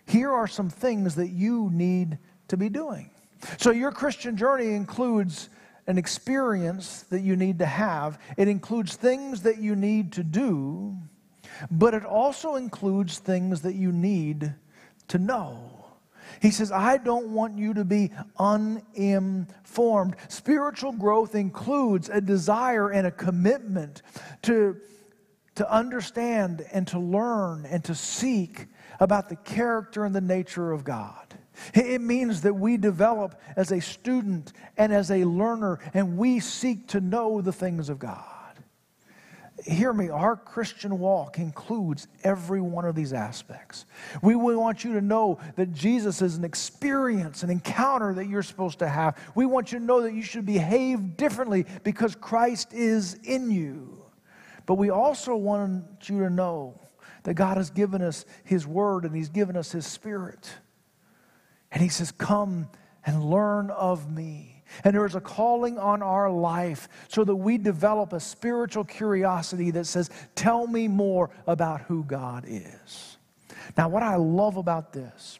here 0.08 0.32
are 0.32 0.48
some 0.48 0.70
things 0.70 1.16
that 1.16 1.30
you 1.30 1.70
need 1.72 2.18
to 2.48 2.58
be 2.58 2.70
doing. 2.70 3.12
So 3.58 3.72
your 3.72 3.92
Christian 3.92 4.38
journey 4.38 4.74
includes 4.74 5.50
an 5.88 5.98
experience 5.98 7.04
that 7.04 7.22
you 7.22 7.36
need 7.36 7.60
to 7.60 7.66
have, 7.66 8.20
it 8.38 8.48
includes 8.48 8.96
things 8.96 9.44
that 9.44 9.60
you 9.60 9.76
need 9.76 10.12
to 10.14 10.24
do, 10.24 10.96
but 11.70 11.94
it 11.94 12.04
also 12.04 12.56
includes 12.56 13.20
things 13.20 13.62
that 13.62 13.76
you 13.76 13.92
need 13.92 14.54
to 15.08 15.20
know. 15.20 15.72
He 16.42 16.52
says, 16.52 16.72
I 16.72 16.98
don't 16.98 17.30
want 17.30 17.58
you 17.58 17.74
to 17.76 17.86
be 17.86 18.12
uninformed. 18.38 20.16
Spiritual 20.28 20.92
growth 20.92 21.36
includes 21.36 22.10
a 22.10 22.20
desire 22.20 22.90
and 22.90 23.08
a 23.08 23.12
commitment 23.12 24.02
to, 24.44 24.78
to 25.56 25.72
understand 25.72 26.66
and 26.72 26.88
to 26.88 27.00
learn 27.00 27.66
and 27.66 27.84
to 27.86 27.96
seek 27.96 28.68
about 29.00 29.30
the 29.30 29.36
character 29.36 30.06
and 30.06 30.16
the 30.16 30.22
nature 30.22 30.72
of 30.72 30.84
God. 30.84 31.25
It 31.74 32.02
means 32.02 32.42
that 32.42 32.54
we 32.54 32.78
develop 32.78 33.40
as 33.56 33.72
a 33.72 33.80
student 33.80 34.54
and 34.78 34.94
as 34.94 35.12
a 35.12 35.24
learner, 35.24 35.80
and 35.94 36.18
we 36.18 36.40
seek 36.40 36.88
to 36.90 37.02
know 37.02 37.42
the 37.42 37.54
things 37.54 37.90
of 37.90 38.00
God. 38.00 38.24
Hear 39.64 39.94
me, 39.94 40.10
our 40.10 40.36
Christian 40.36 41.00
walk 41.00 41.40
includes 41.40 42.08
every 42.24 42.60
one 42.62 42.84
of 42.86 42.94
these 42.94 43.14
aspects. 43.14 43.86
We 44.22 44.36
want 44.36 44.84
you 44.84 44.94
to 44.94 45.02
know 45.02 45.40
that 45.56 45.72
Jesus 45.72 46.22
is 46.22 46.36
an 46.36 46.44
experience, 46.44 47.42
an 47.42 47.50
encounter 47.50 48.14
that 48.14 48.28
you're 48.28 48.44
supposed 48.44 48.80
to 48.80 48.88
have. 48.88 49.18
We 49.34 49.46
want 49.46 49.72
you 49.72 49.80
to 49.80 49.86
know 49.86 50.02
that 50.02 50.14
you 50.14 50.22
should 50.24 50.46
behave 50.46 51.16
differently 51.16 51.66
because 51.84 52.16
Christ 52.16 52.74
is 52.74 53.14
in 53.24 53.50
you. 53.50 54.06
But 54.66 54.76
we 54.76 54.90
also 54.90 55.36
want 55.36 56.10
you 56.10 56.20
to 56.20 56.30
know 56.30 56.80
that 57.24 57.36
God 57.36 57.58
has 57.58 57.70
given 57.70 58.02
us 58.02 58.26
His 58.44 58.68
Word 58.68 59.06
and 59.06 59.16
He's 59.16 59.30
given 59.30 59.56
us 59.56 59.72
His 59.72 59.88
Spirit. 59.88 60.52
And 61.72 61.82
he 61.82 61.90
says, 61.90 62.12
Come 62.12 62.70
and 63.06 63.24
learn 63.24 63.70
of 63.70 64.12
me. 64.12 64.64
And 64.84 64.96
there 64.96 65.06
is 65.06 65.16
a 65.16 65.22
calling 65.22 65.78
on 65.78 66.02
our 66.02 66.30
life 66.30 66.90
so 67.08 67.24
that 67.24 67.36
we 67.36 67.58
develop 67.58 68.14
a 68.14 68.20
spiritual 68.20 68.84
curiosity 68.84 69.72
that 69.72 69.86
says, 69.86 70.10
Tell 70.36 70.68
me 70.68 70.88
more 70.88 71.30
about 71.48 71.82
who 71.82 72.04
God 72.04 72.46
is. 72.48 73.18
Now, 73.78 73.90
what 73.90 74.04
I 74.04 74.16
love 74.16 74.58
about 74.58 74.94
this 74.94 75.40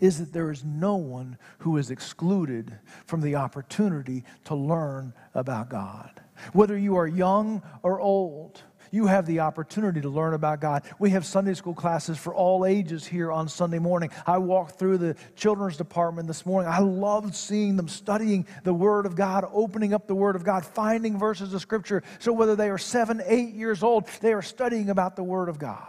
is 0.00 0.18
that 0.18 0.32
there 0.32 0.50
is 0.50 0.64
no 0.64 0.96
one 0.96 1.38
who 1.58 1.76
is 1.76 1.90
excluded 1.90 2.78
from 3.06 3.20
the 3.20 3.36
opportunity 3.36 4.24
to 4.44 4.54
learn 4.54 5.12
about 5.34 5.68
God. 5.68 6.20
Whether 6.52 6.76
you 6.76 6.96
are 6.96 7.06
young 7.06 7.62
or 7.82 8.00
old, 8.00 8.62
you 8.94 9.06
have 9.06 9.26
the 9.26 9.40
opportunity 9.40 10.00
to 10.00 10.08
learn 10.08 10.34
about 10.34 10.60
God. 10.60 10.84
We 11.00 11.10
have 11.10 11.26
Sunday 11.26 11.54
school 11.54 11.74
classes 11.74 12.16
for 12.16 12.32
all 12.32 12.64
ages 12.64 13.04
here 13.04 13.32
on 13.32 13.48
Sunday 13.48 13.80
morning. 13.80 14.10
I 14.24 14.38
walked 14.38 14.78
through 14.78 14.98
the 14.98 15.16
children's 15.34 15.76
department 15.76 16.28
this 16.28 16.46
morning. 16.46 16.70
I 16.70 16.78
loved 16.78 17.34
seeing 17.34 17.76
them 17.76 17.88
studying 17.88 18.46
the 18.62 18.72
Word 18.72 19.04
of 19.04 19.16
God, 19.16 19.44
opening 19.52 19.92
up 19.92 20.06
the 20.06 20.14
Word 20.14 20.36
of 20.36 20.44
God, 20.44 20.64
finding 20.64 21.18
verses 21.18 21.52
of 21.52 21.60
Scripture. 21.60 22.04
So 22.20 22.32
whether 22.32 22.54
they 22.54 22.70
are 22.70 22.78
seven, 22.78 23.20
eight 23.26 23.54
years 23.54 23.82
old, 23.82 24.06
they 24.20 24.32
are 24.32 24.42
studying 24.42 24.88
about 24.90 25.16
the 25.16 25.24
Word 25.24 25.48
of 25.48 25.58
God. 25.58 25.82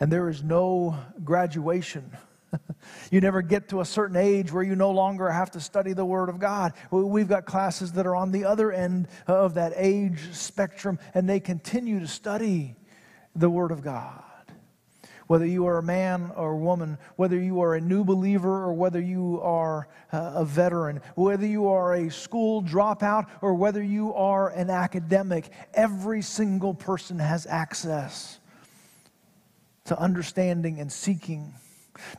And 0.00 0.10
there 0.10 0.30
is 0.30 0.42
no 0.42 0.98
graduation 1.22 2.10
you 3.10 3.20
never 3.20 3.42
get 3.42 3.68
to 3.70 3.80
a 3.80 3.84
certain 3.84 4.16
age 4.16 4.52
where 4.52 4.62
you 4.62 4.76
no 4.76 4.90
longer 4.90 5.30
have 5.30 5.50
to 5.52 5.60
study 5.60 5.92
the 5.92 6.04
Word 6.04 6.28
of 6.28 6.38
God. 6.38 6.72
We've 6.90 7.28
got 7.28 7.46
classes 7.46 7.92
that 7.92 8.06
are 8.06 8.16
on 8.16 8.32
the 8.32 8.44
other 8.44 8.72
end 8.72 9.08
of 9.26 9.54
that 9.54 9.72
age 9.76 10.20
spectrum, 10.32 10.98
and 11.14 11.28
they 11.28 11.40
continue 11.40 12.00
to 12.00 12.08
study 12.08 12.76
the 13.34 13.50
Word 13.50 13.70
of 13.70 13.82
God. 13.82 14.22
Whether 15.26 15.46
you 15.46 15.66
are 15.66 15.78
a 15.78 15.82
man 15.82 16.30
or 16.36 16.52
a 16.52 16.56
woman, 16.56 16.98
whether 17.16 17.38
you 17.38 17.60
are 17.60 17.74
a 17.74 17.80
new 17.80 18.04
believer 18.04 18.64
or 18.64 18.72
whether 18.72 19.00
you 19.00 19.40
are 19.42 19.88
uh, 20.12 20.32
a 20.36 20.44
veteran, 20.44 21.00
whether 21.16 21.46
you 21.46 21.68
are 21.68 21.94
a 21.94 22.10
school 22.10 22.62
dropout 22.62 23.26
or 23.42 23.54
whether 23.54 23.82
you 23.82 24.14
are 24.14 24.50
an 24.50 24.70
academic, 24.70 25.50
every 25.74 26.22
single 26.22 26.74
person 26.74 27.18
has 27.18 27.44
access 27.46 28.38
to 29.86 29.98
understanding 29.98 30.78
and 30.78 30.92
seeking 30.92 31.54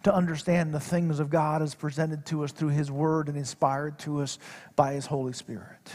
to 0.04 0.14
understand 0.14 0.74
the 0.74 0.80
things 0.80 1.20
of 1.20 1.30
God 1.30 1.62
as 1.62 1.76
presented 1.76 2.26
to 2.28 2.44
us 2.44 2.52
through 2.52 2.70
His 2.70 2.92
Word 2.92 3.30
and 3.30 3.38
inspired 3.38 4.00
to 4.00 4.22
us 4.22 4.40
by 4.76 4.94
His 4.94 5.06
Holy 5.06 5.34
Spirit. 5.34 5.92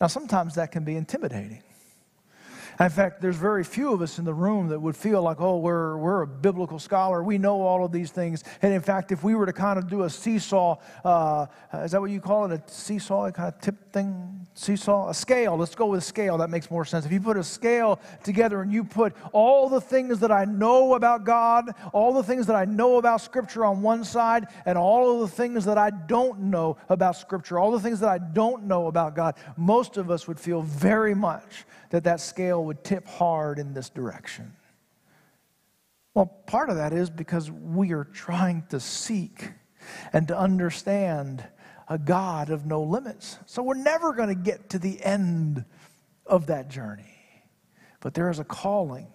Now, 0.00 0.06
sometimes 0.06 0.54
that 0.54 0.72
can 0.72 0.84
be 0.84 0.96
intimidating. 0.96 1.62
In 2.80 2.88
fact, 2.88 3.20
there's 3.20 3.36
very 3.36 3.62
few 3.62 3.92
of 3.92 4.00
us 4.00 4.18
in 4.18 4.24
the 4.24 4.32
room 4.32 4.68
that 4.68 4.80
would 4.80 4.96
feel 4.96 5.20
like, 5.20 5.38
oh, 5.38 5.58
we're, 5.58 5.98
we're 5.98 6.22
a 6.22 6.26
biblical 6.26 6.78
scholar. 6.78 7.22
We 7.22 7.36
know 7.36 7.60
all 7.60 7.84
of 7.84 7.92
these 7.92 8.10
things. 8.10 8.42
And 8.62 8.72
in 8.72 8.80
fact, 8.80 9.12
if 9.12 9.22
we 9.22 9.34
were 9.34 9.44
to 9.44 9.52
kind 9.52 9.78
of 9.78 9.86
do 9.86 10.04
a 10.04 10.10
seesaw, 10.10 10.78
uh, 11.04 11.46
is 11.74 11.90
that 11.90 12.00
what 12.00 12.10
you 12.10 12.22
call 12.22 12.50
it? 12.50 12.58
A 12.58 12.70
seesaw, 12.72 13.26
a 13.26 13.32
kind 13.32 13.52
of 13.52 13.60
tip 13.60 13.92
thing? 13.92 14.46
Seesaw? 14.54 15.10
A 15.10 15.14
scale. 15.14 15.58
Let's 15.58 15.74
go 15.74 15.88
with 15.88 15.98
a 15.98 16.04
scale. 16.04 16.38
That 16.38 16.48
makes 16.48 16.70
more 16.70 16.86
sense. 16.86 17.04
If 17.04 17.12
you 17.12 17.20
put 17.20 17.36
a 17.36 17.44
scale 17.44 18.00
together 18.24 18.62
and 18.62 18.72
you 18.72 18.82
put 18.82 19.14
all 19.32 19.68
the 19.68 19.80
things 19.82 20.18
that 20.20 20.32
I 20.32 20.46
know 20.46 20.94
about 20.94 21.24
God, 21.24 21.74
all 21.92 22.14
the 22.14 22.22
things 22.22 22.46
that 22.46 22.56
I 22.56 22.64
know 22.64 22.96
about 22.96 23.20
Scripture 23.20 23.66
on 23.66 23.82
one 23.82 24.04
side, 24.04 24.46
and 24.64 24.78
all 24.78 25.12
of 25.12 25.20
the 25.28 25.36
things 25.36 25.66
that 25.66 25.76
I 25.76 25.90
don't 25.90 26.40
know 26.40 26.78
about 26.88 27.14
Scripture, 27.16 27.58
all 27.58 27.72
the 27.72 27.80
things 27.80 28.00
that 28.00 28.08
I 28.08 28.16
don't 28.16 28.64
know 28.64 28.86
about 28.86 29.14
God, 29.14 29.34
most 29.58 29.98
of 29.98 30.10
us 30.10 30.26
would 30.26 30.40
feel 30.40 30.62
very 30.62 31.14
much 31.14 31.66
that 31.90 32.04
that 32.04 32.20
scale 32.20 32.64
would 32.64 32.82
tip 32.82 33.06
hard 33.06 33.58
in 33.58 33.74
this 33.74 33.90
direction? 33.90 34.52
Well, 36.14 36.26
part 36.26 36.70
of 36.70 36.76
that 36.76 36.92
is 36.92 37.10
because 37.10 37.50
we 37.50 37.92
are 37.92 38.04
trying 38.04 38.64
to 38.70 38.80
seek 38.80 39.50
and 40.12 40.26
to 40.28 40.38
understand 40.38 41.44
a 41.88 41.98
God 41.98 42.50
of 42.50 42.66
no 42.66 42.82
limits. 42.82 43.38
So 43.46 43.62
we're 43.62 43.74
never 43.74 44.12
going 44.12 44.28
to 44.28 44.34
get 44.34 44.70
to 44.70 44.78
the 44.78 45.02
end 45.02 45.64
of 46.26 46.46
that 46.46 46.68
journey. 46.68 47.16
But 48.00 48.14
there 48.14 48.30
is 48.30 48.38
a 48.38 48.44
calling 48.44 49.08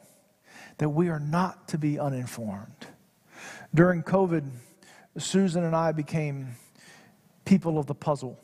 that 0.77 0.89
we 0.89 1.09
are 1.09 1.19
not 1.19 1.69
to 1.69 1.77
be 1.77 1.99
uninformed. 1.99 2.87
During 3.73 4.03
COVID, 4.03 4.49
Susan 5.17 5.63
and 5.63 5.75
I 5.75 5.91
became 5.91 6.55
people 7.45 7.77
of 7.77 7.85
the 7.85 7.95
puzzle. 7.95 8.39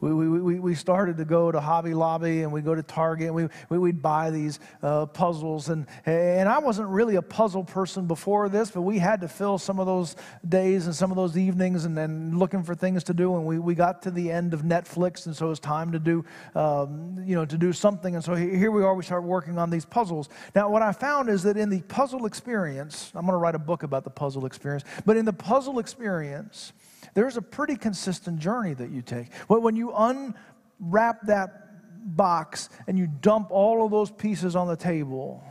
We, 0.00 0.12
we, 0.12 0.58
we 0.58 0.74
started 0.74 1.18
to 1.18 1.26
go 1.26 1.52
to 1.52 1.60
Hobby 1.60 1.92
Lobby 1.92 2.42
and 2.42 2.50
we 2.50 2.62
go 2.62 2.74
to 2.74 2.82
Target 2.82 3.26
and 3.26 3.34
we, 3.34 3.48
we, 3.68 3.78
would 3.78 4.00
buy 4.00 4.30
these 4.30 4.58
uh, 4.82 5.04
puzzles. 5.04 5.68
And, 5.68 5.86
and 6.06 6.48
I 6.48 6.58
wasn't 6.58 6.88
really 6.88 7.16
a 7.16 7.22
puzzle 7.22 7.64
person 7.64 8.06
before 8.06 8.48
this, 8.48 8.70
but 8.70 8.80
we 8.80 8.98
had 8.98 9.20
to 9.20 9.28
fill 9.28 9.58
some 9.58 9.78
of 9.78 9.86
those 9.86 10.16
days 10.48 10.86
and 10.86 10.94
some 10.94 11.10
of 11.10 11.16
those 11.16 11.36
evenings 11.36 11.84
and 11.84 11.96
then 11.96 12.38
looking 12.38 12.62
for 12.62 12.74
things 12.74 13.04
to 13.04 13.14
do. 13.14 13.36
And 13.36 13.44
we, 13.44 13.58
we 13.58 13.74
got 13.74 14.00
to 14.02 14.10
the 14.10 14.30
end 14.30 14.54
of 14.54 14.62
Netflix, 14.62 15.26
and 15.26 15.36
so 15.36 15.46
it 15.46 15.50
was 15.50 15.60
time 15.60 15.92
to 15.92 15.98
do, 15.98 16.24
um, 16.54 17.22
you 17.26 17.34
know, 17.34 17.44
to 17.44 17.58
do 17.58 17.72
something. 17.72 18.14
And 18.14 18.24
so 18.24 18.34
here 18.34 18.70
we 18.70 18.82
are, 18.82 18.94
we 18.94 19.04
start 19.04 19.24
working 19.24 19.58
on 19.58 19.68
these 19.68 19.84
puzzles. 19.84 20.30
Now, 20.54 20.70
what 20.70 20.80
I 20.80 20.92
found 20.92 21.28
is 21.28 21.42
that 21.42 21.58
in 21.58 21.68
the 21.68 21.82
puzzle 21.82 22.24
experience, 22.24 23.12
I'm 23.14 23.26
going 23.26 23.34
to 23.34 23.38
write 23.38 23.54
a 23.54 23.58
book 23.58 23.82
about 23.82 24.04
the 24.04 24.10
puzzle 24.10 24.46
experience, 24.46 24.84
but 25.04 25.18
in 25.18 25.26
the 25.26 25.32
puzzle 25.34 25.78
experience, 25.78 26.72
there's 27.14 27.36
a 27.36 27.42
pretty 27.42 27.76
consistent 27.76 28.38
journey 28.38 28.74
that 28.74 28.90
you 28.90 29.02
take. 29.02 29.32
When 29.48 29.76
you 29.76 29.92
unwrap 29.92 31.26
that 31.26 32.16
box 32.16 32.68
and 32.86 32.98
you 32.98 33.06
dump 33.06 33.50
all 33.50 33.84
of 33.84 33.90
those 33.90 34.10
pieces 34.10 34.56
on 34.56 34.68
the 34.68 34.76
table, 34.76 35.44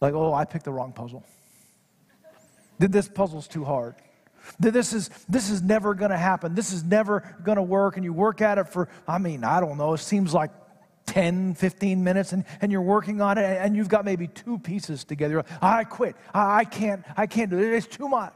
like, 0.00 0.14
oh, 0.14 0.32
I 0.32 0.44
picked 0.44 0.64
the 0.64 0.72
wrong 0.72 0.92
puzzle. 0.92 1.24
This 2.78 3.08
puzzle's 3.08 3.48
too 3.48 3.64
hard. 3.64 3.96
This 4.58 4.92
is, 4.92 5.10
this 5.28 5.50
is 5.50 5.62
never 5.62 5.94
going 5.94 6.10
to 6.10 6.16
happen. 6.16 6.54
This 6.54 6.72
is 6.72 6.84
never 6.84 7.36
going 7.42 7.56
to 7.56 7.62
work. 7.62 7.96
And 7.96 8.04
you 8.04 8.12
work 8.12 8.40
at 8.40 8.58
it 8.58 8.68
for, 8.68 8.88
I 9.06 9.18
mean, 9.18 9.44
I 9.44 9.60
don't 9.60 9.76
know, 9.76 9.94
it 9.94 9.98
seems 9.98 10.32
like 10.32 10.50
10, 11.06 11.54
15 11.54 12.04
minutes 12.04 12.32
and, 12.32 12.44
and 12.60 12.70
you're 12.70 12.82
working 12.82 13.20
on 13.20 13.38
it 13.38 13.44
and 13.44 13.74
you've 13.74 13.88
got 13.88 14.04
maybe 14.04 14.26
two 14.28 14.58
pieces 14.58 15.04
together. 15.04 15.44
I 15.60 15.84
quit. 15.84 16.16
I, 16.32 16.58
I 16.58 16.64
can't, 16.64 17.04
I 17.16 17.26
can't 17.26 17.50
do 17.50 17.58
it. 17.58 17.74
It's 17.74 17.86
too 17.86 18.08
much. 18.08 18.32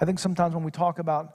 I 0.00 0.04
think 0.04 0.18
sometimes 0.18 0.54
when 0.54 0.64
we 0.64 0.70
talk 0.70 0.98
about 0.98 1.34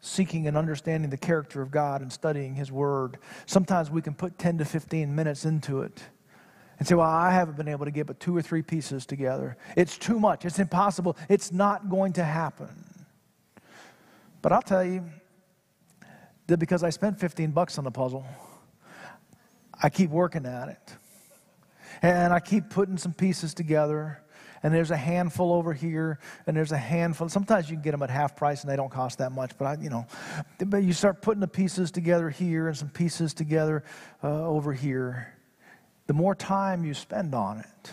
seeking 0.00 0.46
and 0.46 0.56
understanding 0.56 1.10
the 1.10 1.16
character 1.16 1.62
of 1.62 1.70
God 1.70 2.02
and 2.02 2.12
studying 2.12 2.54
His 2.54 2.70
Word, 2.70 3.18
sometimes 3.46 3.90
we 3.90 4.02
can 4.02 4.14
put 4.14 4.38
10 4.38 4.58
to 4.58 4.64
15 4.64 5.14
minutes 5.14 5.44
into 5.44 5.82
it 5.82 6.02
and 6.78 6.86
say, 6.86 6.94
Well, 6.94 7.08
I 7.08 7.30
haven't 7.30 7.56
been 7.56 7.68
able 7.68 7.86
to 7.86 7.90
get 7.90 8.06
but 8.06 8.20
two 8.20 8.36
or 8.36 8.42
three 8.42 8.62
pieces 8.62 9.06
together. 9.06 9.56
It's 9.76 9.96
too 9.96 10.20
much. 10.20 10.44
It's 10.44 10.58
impossible. 10.58 11.16
It's 11.28 11.52
not 11.52 11.88
going 11.88 12.12
to 12.14 12.24
happen. 12.24 12.68
But 14.42 14.52
I'll 14.52 14.62
tell 14.62 14.84
you 14.84 15.04
that 16.46 16.58
because 16.58 16.82
I 16.82 16.90
spent 16.90 17.18
15 17.18 17.52
bucks 17.52 17.78
on 17.78 17.84
the 17.84 17.90
puzzle, 17.90 18.26
I 19.82 19.88
keep 19.88 20.10
working 20.10 20.44
at 20.44 20.68
it. 20.68 20.94
And 22.02 22.34
I 22.34 22.40
keep 22.40 22.68
putting 22.68 22.98
some 22.98 23.14
pieces 23.14 23.54
together 23.54 24.23
and 24.64 24.74
there's 24.74 24.90
a 24.90 24.96
handful 24.96 25.52
over 25.52 25.74
here, 25.74 26.18
and 26.46 26.56
there's 26.56 26.72
a 26.72 26.78
handful. 26.78 27.28
Sometimes 27.28 27.68
you 27.68 27.76
can 27.76 27.82
get 27.82 27.90
them 27.90 28.02
at 28.02 28.08
half 28.08 28.34
price 28.34 28.62
and 28.62 28.72
they 28.72 28.76
don't 28.76 28.90
cost 28.90 29.18
that 29.18 29.30
much, 29.30 29.52
but 29.58 29.64
I, 29.66 29.76
you 29.80 29.90
know, 29.90 30.06
but 30.58 30.78
you 30.78 30.94
start 30.94 31.20
putting 31.20 31.42
the 31.42 31.46
pieces 31.46 31.90
together 31.90 32.30
here 32.30 32.68
and 32.68 32.76
some 32.76 32.88
pieces 32.88 33.34
together 33.34 33.84
uh, 34.24 34.48
over 34.48 34.72
here. 34.72 35.34
The 36.06 36.14
more 36.14 36.34
time 36.34 36.82
you 36.86 36.94
spend 36.94 37.34
on 37.34 37.60
it, 37.60 37.92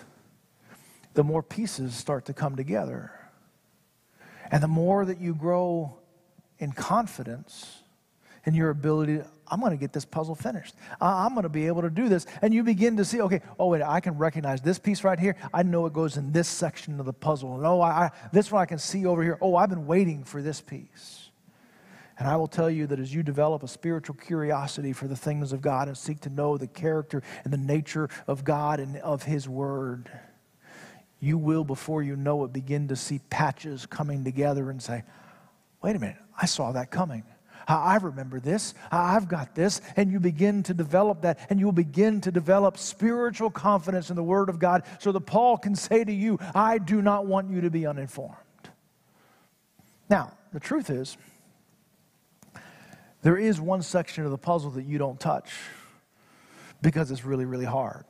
the 1.13 1.25
more 1.25 1.43
pieces 1.43 1.93
start 1.93 2.25
to 2.27 2.33
come 2.33 2.55
together. 2.55 3.11
And 4.49 4.63
the 4.63 4.69
more 4.69 5.03
that 5.03 5.19
you 5.19 5.35
grow 5.35 5.97
in 6.57 6.71
confidence 6.71 7.83
in 8.45 8.53
your 8.53 8.69
ability 8.69 9.17
to 9.17 9.27
I'm 9.51 9.59
going 9.59 9.71
to 9.71 9.77
get 9.77 9.91
this 9.91 10.05
puzzle 10.05 10.33
finished. 10.33 10.75
I'm 11.01 11.33
going 11.33 11.43
to 11.43 11.49
be 11.49 11.67
able 11.67 11.81
to 11.81 11.89
do 11.89 12.07
this. 12.07 12.25
And 12.41 12.53
you 12.53 12.63
begin 12.63 12.95
to 12.97 13.05
see, 13.05 13.19
okay, 13.19 13.41
oh, 13.59 13.67
wait, 13.67 13.81
I 13.81 13.99
can 13.99 14.17
recognize 14.17 14.61
this 14.61 14.79
piece 14.79 15.03
right 15.03 15.19
here. 15.19 15.35
I 15.53 15.63
know 15.63 15.85
it 15.85 15.93
goes 15.93 16.15
in 16.15 16.31
this 16.31 16.47
section 16.47 17.01
of 17.01 17.05
the 17.05 17.13
puzzle. 17.13 17.55
And 17.55 17.65
oh, 17.65 17.81
I, 17.81 17.89
I, 17.89 18.11
this 18.31 18.49
one 18.49 18.61
I 18.61 18.65
can 18.65 18.79
see 18.79 19.05
over 19.05 19.21
here. 19.21 19.37
Oh, 19.41 19.57
I've 19.57 19.69
been 19.69 19.85
waiting 19.85 20.23
for 20.23 20.41
this 20.41 20.61
piece. 20.61 21.29
And 22.17 22.29
I 22.29 22.37
will 22.37 22.47
tell 22.47 22.69
you 22.69 22.87
that 22.87 22.99
as 22.99 23.13
you 23.13 23.23
develop 23.23 23.61
a 23.61 23.67
spiritual 23.67 24.15
curiosity 24.15 24.93
for 24.93 25.07
the 25.07 25.15
things 25.17 25.51
of 25.51 25.61
God 25.61 25.89
and 25.89 25.97
seek 25.97 26.21
to 26.21 26.29
know 26.29 26.57
the 26.57 26.67
character 26.67 27.21
and 27.43 27.51
the 27.51 27.57
nature 27.57 28.09
of 28.27 28.45
God 28.45 28.79
and 28.79 28.97
of 28.97 29.23
His 29.23 29.49
Word, 29.49 30.09
you 31.19 31.37
will, 31.37 31.63
before 31.65 32.03
you 32.03 32.15
know 32.15 32.45
it, 32.45 32.53
begin 32.53 32.87
to 32.87 32.95
see 32.95 33.19
patches 33.29 33.85
coming 33.85 34.23
together 34.23 34.69
and 34.69 34.81
say, 34.81 35.03
wait 35.81 35.95
a 35.95 35.99
minute, 35.99 36.17
I 36.39 36.45
saw 36.45 36.71
that 36.71 36.89
coming. 36.89 37.23
Ah, 37.73 37.85
I 37.85 37.95
remember 37.95 38.41
this. 38.41 38.73
Ah, 38.91 39.15
I've 39.15 39.29
got 39.29 39.55
this. 39.55 39.79
And 39.95 40.11
you 40.11 40.19
begin 40.19 40.61
to 40.63 40.73
develop 40.73 41.21
that, 41.21 41.39
and 41.49 41.57
you'll 41.57 41.71
begin 41.71 42.19
to 42.21 42.31
develop 42.31 42.77
spiritual 42.77 43.49
confidence 43.49 44.09
in 44.09 44.17
the 44.17 44.23
Word 44.23 44.49
of 44.49 44.59
God 44.59 44.83
so 44.99 45.13
that 45.13 45.21
Paul 45.21 45.57
can 45.57 45.73
say 45.75 46.03
to 46.03 46.11
you, 46.11 46.37
I 46.53 46.79
do 46.79 47.01
not 47.01 47.27
want 47.27 47.49
you 47.49 47.61
to 47.61 47.69
be 47.69 47.85
uninformed. 47.85 48.35
Now, 50.09 50.33
the 50.51 50.59
truth 50.59 50.89
is, 50.89 51.15
there 53.21 53.37
is 53.37 53.61
one 53.61 53.83
section 53.83 54.25
of 54.25 54.31
the 54.31 54.37
puzzle 54.37 54.71
that 54.71 54.83
you 54.83 54.97
don't 54.97 55.19
touch 55.19 55.53
because 56.81 57.09
it's 57.09 57.23
really, 57.23 57.45
really 57.45 57.65
hard. 57.65 58.03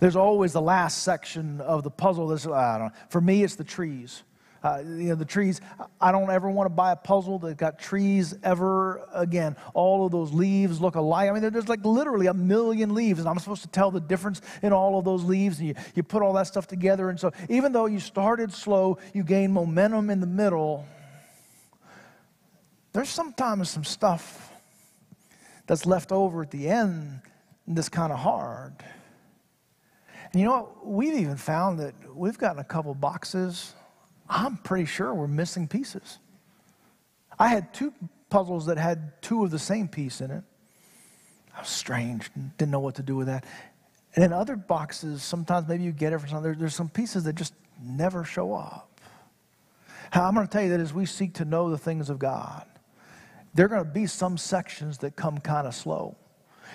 There's 0.00 0.16
always 0.16 0.52
the 0.52 0.60
last 0.60 1.04
section 1.04 1.60
of 1.60 1.84
the 1.84 1.90
puzzle. 1.90 2.26
That's, 2.26 2.48
I 2.48 2.78
don't 2.78 2.88
know. 2.88 2.94
For 3.10 3.20
me, 3.20 3.44
it's 3.44 3.54
the 3.54 3.62
trees. 3.62 4.24
Uh, 4.68 4.82
you 4.82 5.08
know, 5.08 5.14
the 5.14 5.24
trees, 5.24 5.62
I 5.98 6.12
don't 6.12 6.30
ever 6.30 6.50
want 6.50 6.66
to 6.66 6.74
buy 6.74 6.92
a 6.92 6.96
puzzle 6.96 7.38
that 7.38 7.56
got 7.56 7.78
trees 7.78 8.34
ever 8.42 9.02
again. 9.14 9.56
All 9.72 10.04
of 10.04 10.12
those 10.12 10.30
leaves 10.30 10.78
look 10.78 10.94
alike. 10.94 11.30
I 11.30 11.32
mean, 11.32 11.50
there's 11.50 11.70
like 11.70 11.84
literally 11.86 12.26
a 12.26 12.34
million 12.34 12.92
leaves, 12.92 13.20
and 13.20 13.28
I'm 13.28 13.38
supposed 13.38 13.62
to 13.62 13.68
tell 13.68 13.90
the 13.90 14.00
difference 14.00 14.42
in 14.62 14.74
all 14.74 14.98
of 14.98 15.06
those 15.06 15.24
leaves. 15.24 15.58
And 15.58 15.68
you, 15.68 15.74
you 15.94 16.02
put 16.02 16.22
all 16.22 16.34
that 16.34 16.48
stuff 16.48 16.66
together. 16.66 17.08
And 17.08 17.18
so, 17.18 17.32
even 17.48 17.72
though 17.72 17.86
you 17.86 17.98
started 17.98 18.52
slow, 18.52 18.98
you 19.14 19.22
gain 19.22 19.52
momentum 19.52 20.10
in 20.10 20.20
the 20.20 20.26
middle. 20.26 20.84
There's 22.92 23.08
sometimes 23.08 23.70
some 23.70 23.84
stuff 23.84 24.52
that's 25.66 25.86
left 25.86 26.12
over 26.12 26.42
at 26.42 26.50
the 26.50 26.68
end 26.68 27.22
and 27.66 27.76
that's 27.76 27.88
kind 27.88 28.12
of 28.12 28.18
hard. 28.18 28.74
And 30.32 30.42
you 30.42 30.46
know 30.46 30.56
what? 30.56 30.86
We've 30.86 31.14
even 31.14 31.36
found 31.36 31.78
that 31.80 31.94
we've 32.14 32.36
gotten 32.36 32.58
a 32.58 32.64
couple 32.64 32.94
boxes 32.94 33.74
I'm 34.28 34.56
pretty 34.58 34.84
sure 34.84 35.14
we're 35.14 35.26
missing 35.26 35.68
pieces. 35.68 36.18
I 37.38 37.48
had 37.48 37.72
two 37.72 37.92
puzzles 38.30 38.66
that 38.66 38.76
had 38.76 39.22
two 39.22 39.44
of 39.44 39.50
the 39.50 39.58
same 39.58 39.88
piece 39.88 40.20
in 40.20 40.30
it. 40.30 40.44
I 41.56 41.60
was 41.60 41.68
strange, 41.68 42.30
didn't 42.56 42.70
know 42.70 42.80
what 42.80 42.96
to 42.96 43.02
do 43.02 43.16
with 43.16 43.26
that. 43.26 43.44
And 44.14 44.24
in 44.24 44.32
other 44.32 44.56
boxes, 44.56 45.22
sometimes 45.22 45.68
maybe 45.68 45.84
you 45.84 45.92
get 45.92 46.12
it 46.12 46.18
from 46.18 46.28
some, 46.28 46.42
there's 46.42 46.74
some 46.74 46.88
pieces 46.88 47.24
that 47.24 47.34
just 47.34 47.54
never 47.82 48.24
show 48.24 48.54
up. 48.54 49.00
I'm 50.12 50.34
going 50.34 50.46
to 50.46 50.52
tell 50.52 50.62
you 50.62 50.70
that 50.70 50.80
as 50.80 50.94
we 50.94 51.06
seek 51.06 51.34
to 51.34 51.44
know 51.44 51.70
the 51.70 51.78
things 51.78 52.10
of 52.10 52.18
God, 52.18 52.64
there 53.54 53.66
are 53.66 53.68
going 53.68 53.84
to 53.84 53.90
be 53.90 54.06
some 54.06 54.38
sections 54.38 54.98
that 54.98 55.16
come 55.16 55.38
kind 55.38 55.66
of 55.66 55.74
slow. 55.74 56.16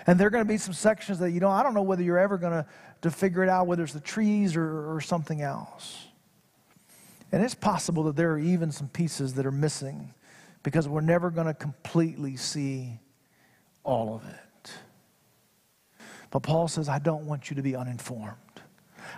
And 0.05 0.19
there 0.19 0.27
are 0.27 0.31
going 0.31 0.43
to 0.43 0.47
be 0.47 0.57
some 0.57 0.73
sections 0.73 1.19
that, 1.19 1.31
you 1.31 1.39
know, 1.39 1.49
I 1.49 1.63
don't 1.63 1.73
know 1.73 1.81
whether 1.81 2.03
you're 2.03 2.19
ever 2.19 2.37
going 2.37 2.53
to, 2.53 2.65
to 3.03 3.11
figure 3.11 3.43
it 3.43 3.49
out, 3.49 3.67
whether 3.67 3.83
it's 3.83 3.93
the 3.93 3.99
trees 3.99 4.55
or, 4.55 4.93
or 4.93 5.01
something 5.01 5.41
else. 5.41 6.07
And 7.33 7.43
it's 7.43 7.55
possible 7.55 8.03
that 8.03 8.15
there 8.15 8.31
are 8.31 8.39
even 8.39 8.71
some 8.71 8.87
pieces 8.89 9.33
that 9.33 9.45
are 9.47 9.51
missing 9.51 10.13
because 10.61 10.87
we're 10.87 11.01
never 11.01 11.31
going 11.31 11.47
to 11.47 11.55
completely 11.55 12.37
see 12.37 12.99
all 13.83 14.13
of 14.13 14.23
it. 14.29 14.71
But 16.29 16.43
Paul 16.43 16.67
says, 16.67 16.87
I 16.87 16.99
don't 16.99 17.25
want 17.25 17.49
you 17.49 17.55
to 17.55 17.63
be 17.63 17.75
uninformed. 17.75 18.37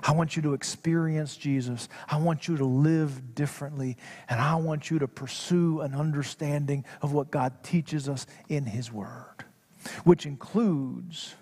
I 0.01 0.13
want 0.13 0.38
you 0.38 0.41
to 0.43 0.54
experience 0.54 1.36
Jesus. 1.36 1.89
I 2.08 2.17
want 2.17 2.47
you 2.47 2.56
to 2.56 2.63
live 2.63 3.36
differently. 3.36 3.97
And 4.30 4.39
I 4.39 4.56
want 4.56 4.89
you 4.89 4.99
to 4.99 5.10
pursue 5.10 5.82
an 5.82 5.93
understanding 5.93 6.86
of 7.01 7.12
what 7.12 7.32
God 7.32 7.63
teaches 7.63 8.08
us 8.08 8.28
in 8.47 8.65
His 8.65 8.93
Word, 8.93 9.43
which 10.06 10.25
includes 10.25 11.36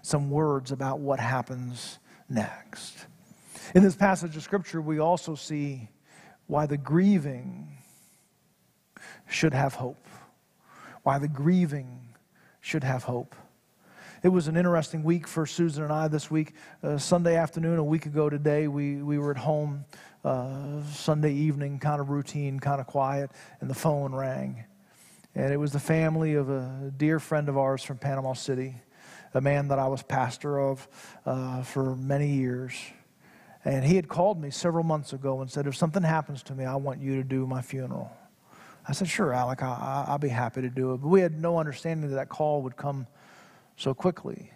some 0.00 0.30
words 0.30 0.72
about 0.72 1.00
what 1.00 1.20
happens 1.20 1.98
next. 2.30 2.96
In 3.74 3.82
this 3.82 3.94
passage 3.94 4.34
of 4.38 4.42
Scripture, 4.42 4.80
we 4.80 5.00
also 5.00 5.34
see 5.34 5.90
why 6.48 6.66
the 6.66 6.78
grieving 6.78 7.68
should 9.28 9.54
have 9.54 9.74
hope. 9.74 10.04
Why 11.04 11.18
the 11.18 11.28
grieving 11.28 12.14
should 12.60 12.82
have 12.82 13.04
hope. 13.04 13.36
It 14.22 14.30
was 14.30 14.48
an 14.48 14.56
interesting 14.56 15.04
week 15.04 15.28
for 15.28 15.46
Susan 15.46 15.84
and 15.84 15.92
I 15.92 16.08
this 16.08 16.30
week. 16.30 16.54
Uh, 16.82 16.98
Sunday 16.98 17.36
afternoon, 17.36 17.78
a 17.78 17.84
week 17.84 18.06
ago 18.06 18.28
today, 18.28 18.66
we, 18.66 18.96
we 18.96 19.18
were 19.18 19.30
at 19.30 19.36
home, 19.36 19.84
uh, 20.24 20.82
Sunday 20.92 21.32
evening, 21.34 21.78
kind 21.78 22.00
of 22.00 22.08
routine, 22.08 22.58
kind 22.58 22.80
of 22.80 22.86
quiet, 22.86 23.30
and 23.60 23.70
the 23.70 23.74
phone 23.74 24.12
rang. 24.12 24.64
And 25.34 25.52
it 25.52 25.58
was 25.58 25.72
the 25.72 25.78
family 25.78 26.34
of 26.34 26.50
a 26.50 26.92
dear 26.96 27.20
friend 27.20 27.48
of 27.48 27.56
ours 27.56 27.82
from 27.82 27.98
Panama 27.98 28.32
City, 28.32 28.74
a 29.34 29.40
man 29.40 29.68
that 29.68 29.78
I 29.78 29.86
was 29.86 30.02
pastor 30.02 30.58
of 30.58 30.88
uh, 31.24 31.62
for 31.62 31.94
many 31.94 32.28
years. 32.28 32.74
And 33.64 33.84
he 33.84 33.96
had 33.96 34.08
called 34.08 34.40
me 34.40 34.50
several 34.50 34.84
months 34.84 35.12
ago 35.12 35.40
and 35.40 35.50
said, 35.50 35.66
If 35.66 35.76
something 35.76 36.02
happens 36.02 36.42
to 36.44 36.54
me, 36.54 36.64
I 36.64 36.76
want 36.76 37.00
you 37.00 37.16
to 37.16 37.24
do 37.24 37.46
my 37.46 37.60
funeral. 37.60 38.10
I 38.86 38.92
said, 38.92 39.08
Sure, 39.08 39.32
Alec, 39.32 39.62
I, 39.62 40.06
will 40.08 40.18
be 40.18 40.28
happy 40.28 40.62
to 40.62 40.70
do 40.70 40.94
it. 40.94 40.98
But 40.98 41.08
we 41.08 41.20
had 41.20 41.40
no 41.40 41.58
understanding 41.58 42.08
that 42.10 42.16
that 42.16 42.28
call 42.28 42.62
would 42.62 42.76
come 42.76 43.06
so 43.76 43.94
quickly. 43.94 44.52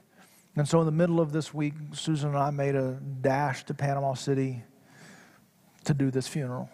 And 0.57 0.69
so, 0.69 0.81
in 0.81 0.87
the 0.87 0.93
middle 0.93 1.21
of 1.21 1.33
this 1.33 1.53
week, 1.53 1.75
Susan 1.93 2.31
and 2.31 2.39
I 2.39 2.51
made 2.51 2.75
a 2.75 2.99
dash 3.21 3.65
to 3.65 3.75
Panama 3.75 4.15
City 4.15 4.63
to 5.85 5.95
do 5.95 6.11
this 6.11 6.29
funeral. 6.29 6.71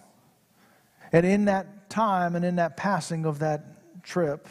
And 1.13 1.25
in 1.25 1.47
that 1.47 1.89
time 1.89 2.37
and 2.37 2.45
in 2.45 2.57
that 2.57 2.77
passing 2.77 3.25
of 3.25 3.39
that 3.39 4.03
trip, 4.03 4.49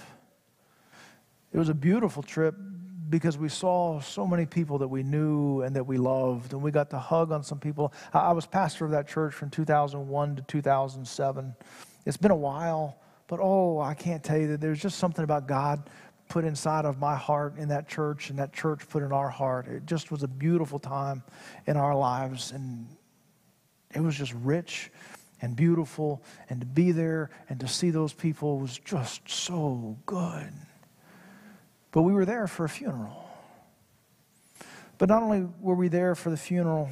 it 1.53 1.57
was 1.57 1.69
a 1.69 1.73
beautiful 1.73 2.23
trip 2.23 2.55
because 3.09 3.37
we 3.37 3.49
saw 3.49 3.99
so 3.99 4.27
many 4.27 4.45
people 4.45 4.79
that 4.79 4.87
we 4.87 5.03
knew 5.03 5.61
and 5.61 5.75
that 5.75 5.85
we 5.85 5.97
loved, 5.97 6.53
and 6.53 6.61
we 6.61 6.71
got 6.71 6.89
to 6.91 6.99
hug 6.99 7.31
on 7.31 7.43
some 7.43 7.59
people. 7.59 7.93
I 8.13 8.31
was 8.33 8.45
pastor 8.45 8.85
of 8.85 8.91
that 8.91 9.07
church 9.07 9.33
from 9.33 9.49
2001 9.49 10.35
to 10.37 10.41
2007. 10.43 11.55
It's 12.05 12.17
been 12.17 12.31
a 12.31 12.35
while, 12.35 12.97
but 13.27 13.39
oh, 13.41 13.79
I 13.79 13.93
can't 13.93 14.23
tell 14.23 14.37
you 14.37 14.47
that 14.47 14.61
there's 14.61 14.81
just 14.81 14.97
something 14.97 15.23
about 15.23 15.47
God 15.47 15.89
put 16.29 16.43
inside 16.43 16.85
of 16.85 16.99
my 16.99 17.15
heart 17.15 17.57
in 17.57 17.69
that 17.69 17.87
church 17.87 18.29
and 18.29 18.39
that 18.39 18.51
church 18.53 18.87
put 18.89 19.03
in 19.03 19.11
our 19.11 19.29
heart. 19.29 19.67
It 19.67 19.85
just 19.85 20.11
was 20.11 20.23
a 20.23 20.27
beautiful 20.27 20.79
time 20.79 21.23
in 21.65 21.77
our 21.77 21.95
lives, 21.95 22.51
and 22.51 22.87
it 23.93 24.01
was 24.01 24.15
just 24.15 24.33
rich 24.33 24.91
and 25.41 25.55
beautiful, 25.55 26.23
and 26.49 26.59
to 26.59 26.65
be 26.65 26.91
there 26.91 27.29
and 27.47 27.59
to 27.59 27.67
see 27.67 27.91
those 27.91 28.11
people 28.11 28.59
was 28.59 28.77
just 28.79 29.29
so 29.29 29.97
good. 30.05 30.51
But 31.97 32.03
we 32.03 32.13
were 32.13 32.25
there 32.25 32.45
for 32.45 32.63
a 32.63 32.69
funeral. 32.69 33.27
But 34.99 35.09
not 35.09 35.23
only 35.23 35.47
were 35.59 35.73
we 35.73 35.87
there 35.87 36.13
for 36.13 36.29
the 36.29 36.37
funeral, 36.37 36.89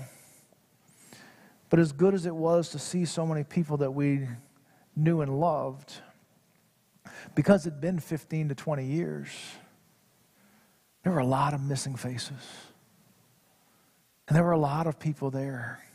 but 1.69 1.79
as 1.79 1.91
good 1.91 2.15
as 2.15 2.25
it 2.25 2.35
was 2.35 2.69
to 2.69 2.79
see 2.79 3.05
so 3.05 3.23
many 3.23 3.43
people 3.43 3.77
that 3.77 3.91
we 3.91 4.27
knew 4.95 5.21
and 5.21 5.39
loved, 5.39 5.93
because 7.35 7.67
it'd 7.67 7.79
been 7.79 7.99
15 7.99 8.49
to 8.49 8.55
20 8.55 8.83
years, 8.83 9.29
there 11.03 11.13
were 11.13 11.19
a 11.19 11.23
lot 11.23 11.53
of 11.53 11.61
missing 11.61 11.95
faces. 11.95 12.41
And 14.27 14.35
there 14.35 14.43
were 14.43 14.53
a 14.53 14.57
lot 14.57 14.87
of 14.87 14.97
people 14.97 15.29
there 15.29 15.85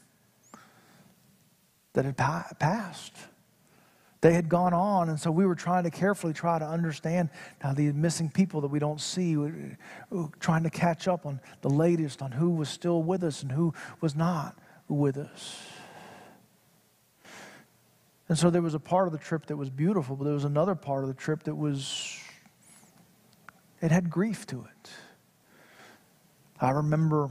that 1.95 2.05
had 2.05 2.17
passed. 2.17 3.17
They 4.21 4.35
had 4.35 4.51
gone 4.51 4.75
on, 4.75 5.09
and 5.09 5.19
so 5.19 5.31
we 5.31 5.47
were 5.47 5.55
trying 5.55 5.85
to 5.85 5.91
carefully 5.91 6.35
try 6.35 6.59
to 6.59 6.65
understand 6.67 7.31
now 7.65 7.73
the 7.73 7.91
missing 7.93 8.29
people 8.29 8.61
that 8.61 8.69
we 8.69 8.79
don't 8.79 9.01
see, 9.01 9.35
uh, 9.37 10.27
trying 10.41 10.63
to 10.65 10.71
catch 10.71 11.09
up 11.09 11.25
on 11.25 11.41
the 11.63 11.71
latest 11.71 12.21
on 12.21 12.33
who 12.33 12.51
was 12.51 12.69
still 12.69 13.03
with 13.03 13.23
us 13.23 13.43
and 13.43 13.51
who 13.51 13.73
was 14.03 14.15
not 14.15 14.59
with 14.89 15.17
us. 15.17 15.63
And 18.29 18.39
so 18.39 18.51
there 18.51 18.63
was 18.63 18.75
a 18.75 18.79
part 18.81 19.07
of 19.07 19.13
the 19.13 19.19
trip 19.19 19.47
that 19.47 19.57
was 19.57 19.71
beautiful, 19.71 20.17
but 20.17 20.25
there 20.25 20.35
was 20.35 20.45
another 20.45 20.75
part 20.75 21.03
of 21.03 21.09
the 21.09 21.15
trip 21.15 21.45
that 21.45 21.55
was, 21.55 22.19
it 23.81 23.91
had 23.91 24.11
grief 24.11 24.47
to 24.49 24.67
it. 24.71 24.91
I 26.61 26.71
remember 26.71 27.31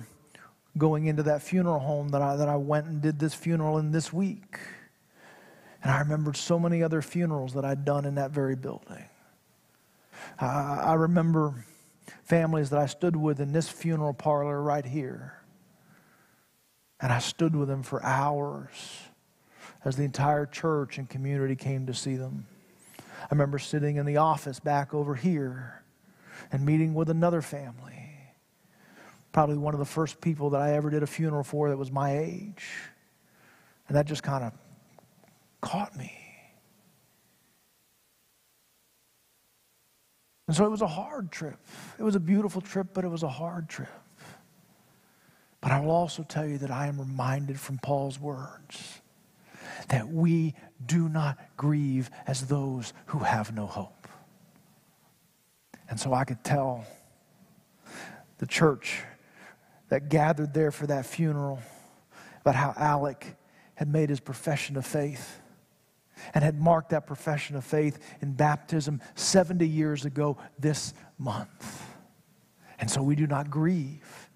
going 0.77 1.05
into 1.05 1.23
that 1.23 1.43
funeral 1.43 1.79
home 1.79 2.09
that 2.09 2.21
I, 2.21 2.35
that 2.35 2.49
I 2.49 2.55
went 2.55 2.87
and 2.87 2.99
did 2.99 3.19
this 3.19 3.35
funeral 3.35 3.77
in 3.77 3.91
this 3.91 4.11
week. 4.11 4.57
And 5.81 5.91
I 5.91 5.99
remembered 5.99 6.35
so 6.35 6.59
many 6.59 6.83
other 6.83 7.01
funerals 7.01 7.53
that 7.53 7.63
I'd 7.65 7.85
done 7.85 8.05
in 8.05 8.15
that 8.15 8.31
very 8.31 8.55
building. 8.55 9.05
I, 10.39 10.45
I 10.45 10.93
remember 10.93 11.65
families 12.23 12.69
that 12.71 12.79
I 12.79 12.85
stood 12.85 13.15
with 13.15 13.39
in 13.39 13.51
this 13.51 13.69
funeral 13.69 14.13
parlor 14.13 14.61
right 14.61 14.85
here. 14.85 15.41
And 16.99 17.13
I 17.13 17.19
stood 17.19 17.55
with 17.55 17.69
them 17.69 17.81
for 17.81 18.03
hours 18.03 18.99
as 19.85 19.95
the 19.95 20.03
entire 20.03 20.45
church 20.45 20.97
and 20.97 21.09
community 21.09 21.55
came 21.55 21.85
to 21.87 21.93
see 21.93 22.15
them. 22.15 22.45
I 22.99 23.27
remember 23.31 23.59
sitting 23.59 23.95
in 23.95 24.05
the 24.05 24.17
office 24.17 24.59
back 24.59 24.93
over 24.93 25.15
here 25.15 25.81
and 26.51 26.65
meeting 26.65 26.93
with 26.93 27.09
another 27.09 27.41
family. 27.41 28.09
Probably 29.31 29.57
one 29.57 29.73
of 29.73 29.79
the 29.79 29.85
first 29.85 30.19
people 30.19 30.49
that 30.49 30.61
I 30.61 30.73
ever 30.73 30.89
did 30.89 31.03
a 31.03 31.07
funeral 31.07 31.43
for 31.43 31.69
that 31.69 31.77
was 31.77 31.91
my 31.91 32.17
age. 32.17 32.65
And 33.87 33.95
that 33.95 34.05
just 34.05 34.23
kind 34.23 34.43
of 34.43 34.53
caught 35.61 35.95
me. 35.97 36.13
And 40.47 40.55
so 40.55 40.65
it 40.65 40.69
was 40.69 40.81
a 40.81 40.87
hard 40.87 41.31
trip. 41.31 41.57
It 41.99 42.03
was 42.03 42.15
a 42.15 42.19
beautiful 42.19 42.59
trip, 42.59 42.87
but 42.93 43.05
it 43.05 43.07
was 43.07 43.21
a 43.21 43.29
hard 43.29 43.69
trip. 43.69 43.87
But 45.61 45.71
I 45.71 45.79
will 45.81 45.91
also 45.91 46.23
tell 46.23 46.45
you 46.45 46.57
that 46.59 46.71
I 46.71 46.87
am 46.87 46.99
reminded 46.99 47.59
from 47.59 47.77
Paul's 47.77 48.19
words 48.19 49.01
that 49.89 50.07
we 50.07 50.55
do 50.85 51.07
not 51.07 51.37
grieve 51.57 52.09
as 52.25 52.47
those 52.47 52.93
who 53.07 53.19
have 53.19 53.53
no 53.53 53.65
hope. 53.65 54.07
And 55.89 55.99
so 55.99 56.13
I 56.13 56.23
could 56.23 56.43
tell 56.43 56.85
the 58.37 58.47
church 58.47 59.01
that 59.89 60.09
gathered 60.09 60.53
there 60.53 60.71
for 60.71 60.87
that 60.87 61.05
funeral 61.05 61.59
about 62.41 62.55
how 62.55 62.73
Alec 62.77 63.35
had 63.75 63.87
made 63.87 64.09
his 64.09 64.19
profession 64.19 64.77
of 64.77 64.85
faith 64.85 65.41
and 66.33 66.43
had 66.43 66.59
marked 66.59 66.89
that 66.89 67.07
profession 67.07 67.55
of 67.55 67.63
faith 67.63 67.99
in 68.21 68.33
baptism 68.33 69.01
70 69.15 69.67
years 69.67 70.05
ago 70.05 70.37
this 70.57 70.93
month. 71.17 71.85
And 72.79 72.89
so 72.89 73.03
we 73.03 73.15
do 73.15 73.27
not 73.27 73.49
grieve 73.49 74.29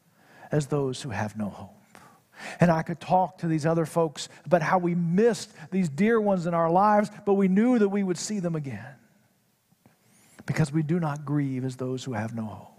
as 0.51 0.67
those 0.67 1.01
who 1.01 1.09
have 1.09 1.37
no 1.37 1.49
hope. 1.49 1.69
And 2.59 2.69
I 2.69 2.81
could 2.81 2.99
talk 2.99 3.37
to 3.39 3.47
these 3.47 3.65
other 3.65 3.85
folks 3.85 4.27
about 4.45 4.61
how 4.61 4.77
we 4.77 4.95
missed 4.95 5.51
these 5.71 5.89
dear 5.89 6.19
ones 6.19 6.45
in 6.45 6.53
our 6.53 6.69
lives, 6.69 7.09
but 7.25 7.35
we 7.35 7.47
knew 7.47 7.79
that 7.79 7.89
we 7.89 8.03
would 8.03 8.17
see 8.17 8.39
them 8.39 8.55
again. 8.55 8.85
Because 10.45 10.71
we 10.71 10.83
do 10.83 10.99
not 10.99 11.23
grieve 11.23 11.63
as 11.63 11.77
those 11.77 12.03
who 12.03 12.13
have 12.13 12.35
no 12.35 12.45
hope. 12.45 12.69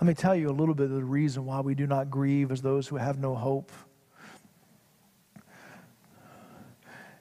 Let 0.00 0.06
me 0.06 0.14
tell 0.14 0.36
you 0.36 0.50
a 0.50 0.52
little 0.52 0.74
bit 0.74 0.84
of 0.84 0.92
the 0.92 1.04
reason 1.04 1.44
why 1.44 1.60
we 1.60 1.74
do 1.74 1.86
not 1.86 2.10
grieve 2.10 2.52
as 2.52 2.62
those 2.62 2.86
who 2.86 2.96
have 2.96 3.18
no 3.18 3.34
hope. 3.34 3.72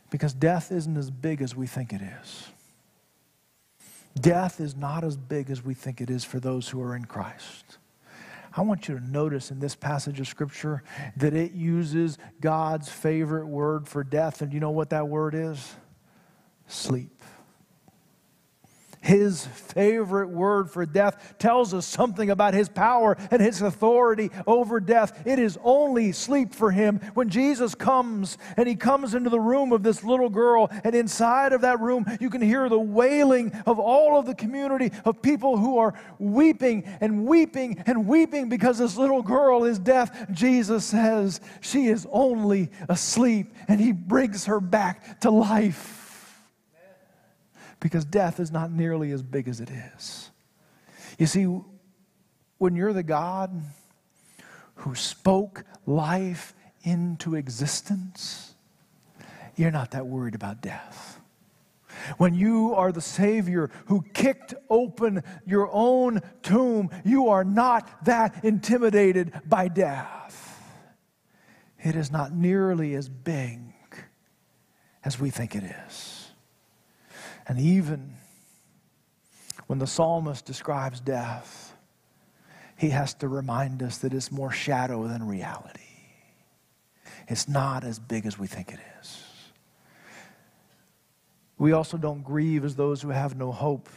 Because 0.09 0.33
death 0.33 0.71
isn't 0.71 0.97
as 0.97 1.11
big 1.11 1.41
as 1.41 1.55
we 1.55 1.67
think 1.67 1.93
it 1.93 2.01
is. 2.01 2.47
Death 4.19 4.59
is 4.59 4.75
not 4.75 5.03
as 5.03 5.15
big 5.15 5.49
as 5.49 5.63
we 5.63 5.73
think 5.73 6.01
it 6.01 6.09
is 6.09 6.23
for 6.23 6.39
those 6.39 6.69
who 6.69 6.81
are 6.81 6.95
in 6.95 7.05
Christ. 7.05 7.77
I 8.55 8.61
want 8.61 8.87
you 8.87 8.97
to 8.97 9.05
notice 9.05 9.51
in 9.51 9.59
this 9.59 9.75
passage 9.75 10.19
of 10.19 10.27
Scripture 10.27 10.81
that 11.17 11.35
it 11.35 11.51
uses 11.51 12.17
God's 12.41 12.89
favorite 12.89 13.45
word 13.45 13.87
for 13.87 14.03
death. 14.03 14.41
And 14.41 14.51
you 14.51 14.59
know 14.59 14.71
what 14.71 14.89
that 14.89 15.07
word 15.07 15.35
is? 15.35 15.75
Sleep. 16.67 17.21
His 19.07 19.45
favorite 19.45 20.27
word 20.27 20.69
for 20.69 20.85
death 20.85 21.35
tells 21.39 21.73
us 21.73 21.85
something 21.85 22.29
about 22.29 22.53
his 22.53 22.67
power 22.67 23.15
and 23.31 23.41
his 23.41 23.61
authority 23.61 24.31
over 24.45 24.81
death. 24.81 25.25
It 25.25 25.39
is 25.39 25.57
only 25.63 26.11
sleep 26.11 26.53
for 26.53 26.71
him. 26.71 26.99
When 27.13 27.29
Jesus 27.29 27.73
comes 27.73 28.37
and 28.57 28.67
he 28.67 28.75
comes 28.75 29.13
into 29.13 29.29
the 29.29 29.39
room 29.39 29.71
of 29.71 29.81
this 29.81 30.03
little 30.03 30.27
girl, 30.27 30.69
and 30.83 30.93
inside 30.93 31.53
of 31.53 31.61
that 31.61 31.79
room, 31.79 32.05
you 32.19 32.29
can 32.29 32.41
hear 32.41 32.67
the 32.67 32.77
wailing 32.77 33.53
of 33.65 33.79
all 33.79 34.19
of 34.19 34.25
the 34.25 34.35
community 34.35 34.91
of 35.05 35.21
people 35.21 35.55
who 35.55 35.77
are 35.77 35.93
weeping 36.19 36.83
and 36.99 37.25
weeping 37.25 37.81
and 37.85 38.07
weeping 38.07 38.49
because 38.49 38.77
this 38.77 38.97
little 38.97 39.23
girl 39.23 39.63
is 39.63 39.79
deaf. 39.79 40.29
Jesus 40.31 40.83
says 40.83 41.39
she 41.61 41.87
is 41.87 42.05
only 42.11 42.71
asleep, 42.89 43.53
and 43.69 43.79
he 43.79 43.93
brings 43.93 44.47
her 44.47 44.59
back 44.59 45.21
to 45.21 45.31
life 45.31 45.96
because 47.79 48.05
death 48.05 48.39
is 48.39 48.51
not 48.51 48.71
nearly 48.71 49.11
as 49.11 49.21
big 49.21 49.47
as 49.47 49.59
it 49.59 49.69
is. 49.95 50.31
You 51.17 51.25
see, 51.25 51.59
when 52.57 52.75
you're 52.75 52.93
the 52.93 53.03
God 53.03 53.51
who 54.75 54.95
spoke 54.95 55.63
life 55.85 56.53
into 56.83 57.35
existence, 57.35 58.53
you're 59.55 59.71
not 59.71 59.91
that 59.91 60.07
worried 60.07 60.35
about 60.35 60.61
death. 60.61 61.19
When 62.17 62.33
you 62.33 62.75
are 62.75 62.91
the 62.91 63.01
Savior 63.01 63.69
who 63.87 64.03
kicked 64.13 64.53
open 64.69 65.23
your 65.45 65.69
own 65.71 66.21
tomb, 66.41 66.89
you 67.03 67.29
are 67.29 67.43
not 67.43 68.05
that 68.05 68.43
intimidated 68.43 69.33
by 69.45 69.67
death. 69.67 70.61
It 71.83 71.95
is 71.95 72.11
not 72.11 72.33
nearly 72.33 72.95
as 72.95 73.09
big 73.09 73.59
as 75.03 75.19
we 75.19 75.29
think 75.29 75.55
it 75.55 75.63
is. 75.63 76.16
And 77.47 77.59
even 77.59 78.13
when 79.67 79.79
the 79.79 79.87
psalmist 79.87 80.45
describes 80.45 80.99
death, 80.99 81.73
he 82.77 82.89
has 82.89 83.13
to 83.15 83.27
remind 83.27 83.81
us 83.81 83.99
that 83.99 84.13
it's 84.13 84.31
more 84.31 84.51
shadow 84.51 85.07
than 85.07 85.25
reality. 85.25 85.81
It's 87.27 87.47
not 87.47 87.83
as 87.83 87.99
big 87.99 88.25
as 88.25 88.37
we 88.37 88.47
think 88.47 88.71
it 88.71 88.79
is. 89.01 89.23
We 91.57 91.71
also 91.71 91.97
don't 91.97 92.23
grieve 92.23 92.63
as 92.63 92.75
those 92.75 93.01
who 93.01 93.09
have 93.09 93.35
no 93.35 93.51
hope. 93.51 93.89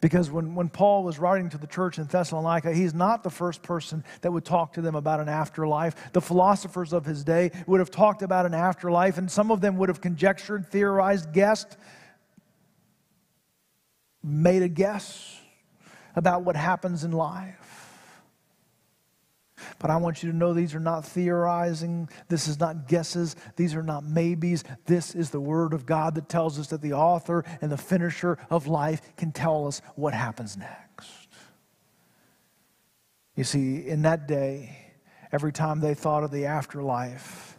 Because 0.00 0.30
when, 0.30 0.54
when 0.54 0.68
Paul 0.68 1.04
was 1.04 1.18
writing 1.18 1.48
to 1.50 1.58
the 1.58 1.66
church 1.66 1.98
in 1.98 2.04
Thessalonica, 2.04 2.72
he's 2.72 2.94
not 2.94 3.22
the 3.22 3.30
first 3.30 3.62
person 3.62 4.04
that 4.20 4.30
would 4.30 4.44
talk 4.44 4.74
to 4.74 4.82
them 4.82 4.94
about 4.94 5.20
an 5.20 5.28
afterlife. 5.28 6.12
The 6.12 6.20
philosophers 6.20 6.92
of 6.92 7.04
his 7.04 7.24
day 7.24 7.50
would 7.66 7.80
have 7.80 7.90
talked 7.90 8.22
about 8.22 8.46
an 8.46 8.54
afterlife, 8.54 9.18
and 9.18 9.30
some 9.30 9.50
of 9.50 9.60
them 9.60 9.76
would 9.78 9.88
have 9.88 10.00
conjectured, 10.00 10.66
theorized, 10.70 11.32
guessed, 11.32 11.76
made 14.26 14.62
a 14.62 14.68
guess 14.68 15.40
about 16.14 16.42
what 16.42 16.56
happens 16.56 17.04
in 17.04 17.12
life. 17.12 17.76
But 19.78 19.90
I 19.90 19.96
want 19.96 20.22
you 20.22 20.30
to 20.30 20.36
know 20.36 20.52
these 20.52 20.74
are 20.74 20.80
not 20.80 21.04
theorizing. 21.04 22.08
This 22.28 22.48
is 22.48 22.60
not 22.60 22.88
guesses. 22.88 23.36
These 23.56 23.74
are 23.74 23.82
not 23.82 24.04
maybes. 24.04 24.64
This 24.86 25.14
is 25.14 25.30
the 25.30 25.40
Word 25.40 25.72
of 25.72 25.86
God 25.86 26.14
that 26.14 26.28
tells 26.28 26.58
us 26.58 26.68
that 26.68 26.82
the 26.82 26.92
author 26.92 27.44
and 27.60 27.70
the 27.70 27.76
finisher 27.76 28.38
of 28.50 28.66
life 28.66 29.00
can 29.16 29.32
tell 29.32 29.66
us 29.66 29.80
what 29.94 30.14
happens 30.14 30.56
next. 30.56 31.28
You 33.34 33.44
see, 33.44 33.86
in 33.86 34.02
that 34.02 34.26
day, 34.26 34.94
every 35.30 35.52
time 35.52 35.80
they 35.80 35.94
thought 35.94 36.24
of 36.24 36.30
the 36.30 36.46
afterlife, 36.46 37.58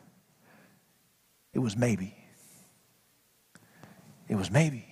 it 1.53 1.60
was 1.60 1.77
maybe. 1.77 2.15
It 4.27 4.36
was 4.36 4.49
maybe. 4.51 4.87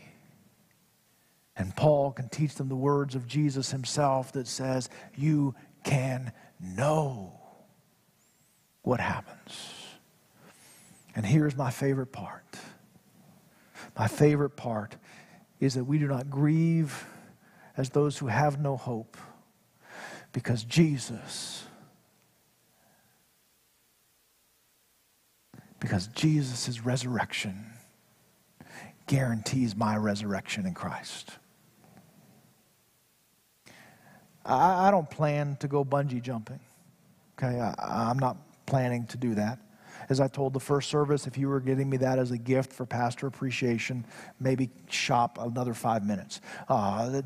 And 1.57 1.75
Paul 1.75 2.11
can 2.11 2.29
teach 2.29 2.55
them 2.55 2.67
the 2.67 2.75
words 2.75 3.15
of 3.15 3.27
Jesus 3.27 3.71
himself 3.71 4.31
that 4.33 4.47
says, 4.47 4.89
You 5.15 5.55
can 5.83 6.33
know 6.59 7.39
what 8.81 8.99
happens. 8.99 9.73
And 11.15 11.25
here's 11.25 11.55
my 11.55 11.71
favorite 11.71 12.11
part. 12.11 12.57
My 13.97 14.07
favorite 14.07 14.57
part 14.57 14.97
is 15.59 15.75
that 15.75 15.85
we 15.85 15.97
do 15.97 16.07
not 16.07 16.29
grieve 16.29 17.05
as 17.77 17.89
those 17.89 18.17
who 18.17 18.27
have 18.27 18.59
no 18.59 18.75
hope 18.75 19.17
because 20.33 20.63
Jesus 20.63 21.63
because 25.79 26.07
Jesus' 26.07 26.83
resurrection 26.83 27.63
guarantees 29.05 29.75
my 29.75 29.95
resurrection 29.95 30.65
in 30.65 30.73
Christ. 30.73 31.37
I, 34.45 34.87
I 34.87 34.91
don't 34.91 35.09
plan 35.09 35.57
to 35.59 35.67
go 35.67 35.83
bungee 35.83 36.21
jumping. 36.21 36.59
Okay, 37.37 37.59
I, 37.59 37.73
I'm 38.09 38.19
not 38.19 38.37
planning 38.65 39.05
to 39.07 39.17
do 39.17 39.35
that. 39.35 39.59
As 40.07 40.19
I 40.19 40.27
told 40.27 40.53
the 40.53 40.59
first 40.59 40.89
service, 40.89 41.25
if 41.25 41.37
you 41.37 41.49
were 41.49 41.59
getting 41.59 41.89
me 41.89 41.97
that 41.97 42.19
as 42.19 42.31
a 42.31 42.37
gift 42.37 42.71
for 42.71 42.85
pastor 42.85 43.27
appreciation, 43.27 44.05
maybe 44.39 44.69
shop 44.89 45.39
another 45.41 45.73
five 45.73 46.05
minutes. 46.05 46.41
Uh, 46.69 47.21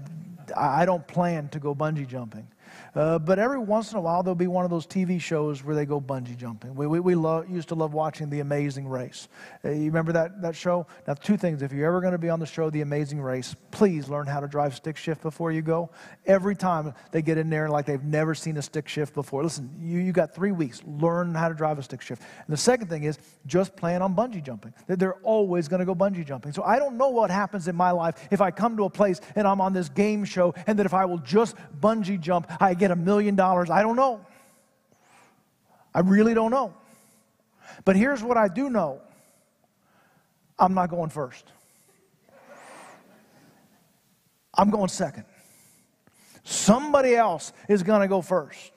I 0.55 0.86
don't 0.86 1.05
plan 1.08 1.49
to 1.49 1.60
go 1.60 1.75
bungee 1.75 2.08
jumping. 2.08 2.47
Uh, 2.95 3.19
but 3.19 3.39
every 3.39 3.60
once 3.60 3.91
in 3.91 3.97
a 3.97 4.01
while, 4.01 4.23
there'll 4.23 4.36
be 4.36 4.47
one 4.47 4.65
of 4.65 4.71
those 4.71 4.86
TV 4.86 5.19
shows 5.19 5.63
where 5.63 5.75
they 5.75 5.86
go 5.86 5.99
bungee 6.01 6.38
jumping. 6.38 6.75
We, 6.75 6.88
we, 6.88 6.99
we 6.99 7.15
love, 7.15 7.49
used 7.49 7.69
to 7.69 7.75
love 7.75 7.93
watching 7.93 8.29
The 8.29 8.39
Amazing 8.39 8.88
Race. 8.88 9.27
Uh, 9.63 9.69
you 9.69 9.86
remember 9.86 10.12
that, 10.13 10.41
that 10.41 10.55
show? 10.55 10.88
Now, 11.08 11.13
two 11.13 11.38
things. 11.38 11.62
If 11.62 11.71
you're 11.71 11.88
ever 11.88 12.01
going 12.01 12.13
to 12.13 12.17
be 12.17 12.29
on 12.29 12.39
the 12.39 12.45
show, 12.45 12.69
The 12.69 12.82
Amazing 12.82 13.21
Race, 13.21 13.55
please 13.71 14.10
learn 14.10 14.27
how 14.27 14.39
to 14.39 14.47
drive 14.47 14.75
stick 14.75 14.97
shift 14.97 15.21
before 15.21 15.51
you 15.51 15.62
go. 15.62 15.89
Every 16.25 16.55
time 16.55 16.93
they 17.12 17.21
get 17.21 17.38
in 17.38 17.49
there 17.49 17.69
like 17.69 17.86
they've 17.86 18.03
never 18.03 18.36
seen 18.36 18.58
a 18.58 18.62
stick 18.62 18.88
shift 18.88 19.13
before. 19.13 19.43
Listen, 19.43 19.69
you, 19.82 19.99
you 19.99 20.12
got 20.12 20.34
three 20.34 20.51
weeks. 20.51 20.82
Learn 20.86 21.34
how 21.36 21.49
to 21.49 21.55
drive 21.55 21.79
a 21.79 21.84
stick 21.84 22.01
shift. 22.01 22.21
And 22.21 22.53
the 22.53 22.58
second 22.58 22.88
thing 22.88 23.03
is 23.03 23.17
just 23.45 23.75
plan 23.75 24.01
on 24.01 24.15
bungee 24.15 24.43
jumping. 24.43 24.73
They're 24.88 25.19
always 25.23 25.67
going 25.67 25.79
to 25.79 25.86
go 25.86 25.95
bungee 25.95 26.25
jumping. 26.25 26.51
So 26.51 26.63
I 26.63 26.79
don't 26.79 26.97
know 26.97 27.10
what 27.10 27.32
happens 27.32 27.67
in 27.67 27.75
my 27.75 27.91
life 27.91 28.27
if 28.32 28.41
I 28.41 28.51
come 28.51 28.77
to 28.77 28.86
a 28.86 28.89
place 28.89 29.21
and 29.36 29.47
I'm 29.47 29.62
on 29.62 29.73
this 29.73 29.89
game 29.89 30.25
show 30.25 30.53
and 30.67 30.77
that 30.79 30.86
if 30.86 30.93
I 30.93 31.05
will 31.05 31.17
just 31.19 31.55
bungee 31.79 32.19
jump, 32.19 32.51
I 32.60 32.74
get 32.74 32.91
a 32.91 32.95
million 32.95 33.36
dollars? 33.36 33.69
I 33.69 33.82
don't 33.82 33.95
know. 33.95 34.26
I 35.93 36.02
really 36.02 36.34
don't 36.34 36.52
know. 36.52 36.74
But 37.86 37.95
here's 37.95 38.22
what 38.22 38.38
I 38.38 38.48
do 38.48 38.69
know 38.69 39.02
I'm 40.58 40.74
not 40.74 40.89
going 40.89 41.10
first, 41.10 41.45
I'm 44.54 44.69
going 44.69 44.89
second. 44.89 45.26
Somebody 46.43 47.15
else 47.15 47.54
is 47.67 47.84
going 47.84 48.02
to 48.02 48.08
go 48.08 48.22
first. 48.22 48.72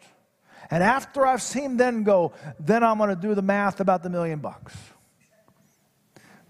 And 0.70 0.82
after 0.82 1.26
I've 1.26 1.42
seen 1.42 1.76
them 1.76 2.02
go, 2.02 2.32
then 2.58 2.82
I'm 2.82 2.98
going 2.98 3.10
to 3.10 3.16
do 3.16 3.34
the 3.34 3.42
math 3.42 3.80
about 3.80 4.02
the 4.02 4.10
million 4.10 4.40
bucks. 4.40 4.74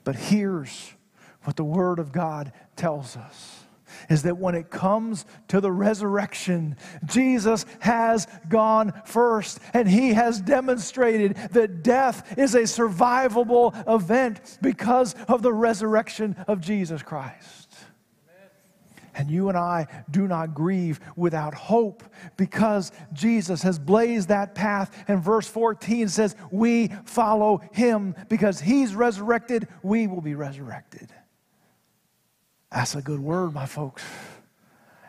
But 0.05 0.17
here's 0.17 0.93
what 1.45 1.57
the 1.57 1.65
Word 1.65 1.99
of 1.99 2.13
God 2.13 2.53
tells 2.77 3.17
us 3.17 3.65
is 4.09 4.23
that 4.23 4.39
when 4.39 4.55
it 4.55 4.71
comes 4.71 5.25
to 5.49 5.61
the 5.61 5.73
resurrection, 5.73 6.77
Jesus 7.05 7.67
has 7.81 8.27
gone 8.49 8.93
first, 9.05 9.61
and 9.73 9.89
he 9.89 10.13
has 10.15 10.41
demonstrated 10.41 11.37
that 11.53 11.83
death 11.83 12.39
is 12.39 12.55
a 12.55 12.63
survivable 12.63 13.73
event 13.93 14.59
because 14.61 15.15
of 15.29 15.43
the 15.43 15.53
resurrection 15.53 16.37
of 16.49 16.61
Jesus 16.61 17.03
Christ. 17.03 17.63
And 19.15 19.31
you 19.31 19.49
and 19.49 19.59
I 19.59 19.87
do 20.11 20.27
not 20.27 20.55
grieve 20.55 20.99
without 21.17 21.55
hope 21.55 22.03
because 22.37 22.93
Jesus 23.13 23.63
has 23.63 23.79
blazed 23.79 24.29
that 24.29 24.55
path. 24.55 25.05
And 25.07 25.23
verse 25.23 25.47
14 25.47 26.09
says, 26.09 26.35
We 26.51 26.89
follow 27.05 27.61
him 27.73 28.15
because 28.29 28.61
he's 28.61 28.95
resurrected, 28.95 29.69
we 29.83 30.07
will 30.07 30.23
be 30.23 30.35
resurrected. 30.35 31.13
That's 32.73 32.95
a 32.95 33.03
good 33.03 33.21
word, 33.21 33.53
my 33.53 33.67
folks. 33.67 34.03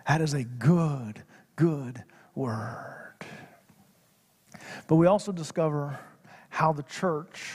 That 0.07 0.21
is 0.21 0.33
a 0.33 0.43
good, 0.43 1.23
good 1.55 2.03
word. 2.35 3.15
But 4.87 4.95
we 4.95 5.07
also 5.07 5.31
discover 5.31 5.97
how 6.49 6.73
the 6.73 6.83
church 6.83 7.53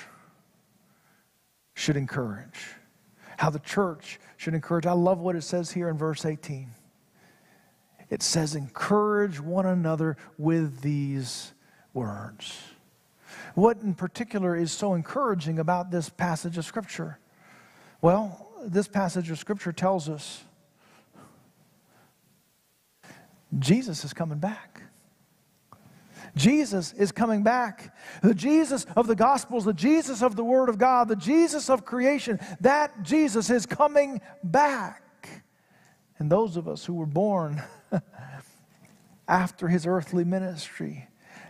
should 1.75 1.97
encourage. 1.97 2.59
How 3.37 3.51
the 3.51 3.59
church 3.59 4.18
should 4.37 4.55
encourage. 4.55 4.87
I 4.87 4.92
love 4.92 5.21
what 5.21 5.37
it 5.37 5.42
says 5.42 5.71
here 5.71 5.88
in 5.88 5.99
verse 5.99 6.25
18. 6.25 6.71
It 8.11 8.23
says, 8.23 8.55
encourage 8.55 9.38
one 9.38 9.66
another 9.66 10.16
with 10.38 10.81
these 10.81 11.53
words. 11.92 12.59
What 13.55 13.83
in 13.83 13.94
particular 13.94 14.57
is 14.57 14.73
so 14.73 14.94
encouraging 14.94 15.59
about 15.59 15.90
this 15.90 16.09
passage 16.09 16.57
of 16.57 16.64
Scripture? 16.64 17.18
Well, 18.01 18.48
this 18.69 18.89
passage 18.89 19.31
of 19.31 19.39
Scripture 19.39 19.73
tells 19.73 20.09
us 20.09 20.43
Jesus 23.59 24.05
is 24.05 24.13
coming 24.13 24.39
back. 24.39 24.83
Jesus 26.37 26.93
is 26.93 27.11
coming 27.11 27.43
back. 27.43 27.95
The 28.23 28.35
Jesus 28.35 28.87
of 28.97 29.07
the 29.07 29.17
Gospels, 29.17 29.65
the 29.65 29.73
Jesus 29.73 30.23
of 30.23 30.37
the 30.37 30.45
Word 30.45 30.69
of 30.69 30.79
God, 30.79 31.09
the 31.09 31.17
Jesus 31.17 31.71
of 31.71 31.85
creation, 31.85 32.39
that 32.61 33.03
Jesus 33.03 33.51
is 33.51 33.67
coming 33.67 34.21
back. 34.45 35.03
And 36.19 36.31
those 36.31 36.57
of 36.57 36.69
us 36.69 36.85
who 36.85 36.95
were 36.95 37.07
born 37.07 37.63
after 39.29 39.69
his 39.69 39.87
earthly 39.87 40.25
ministry, 40.25 41.08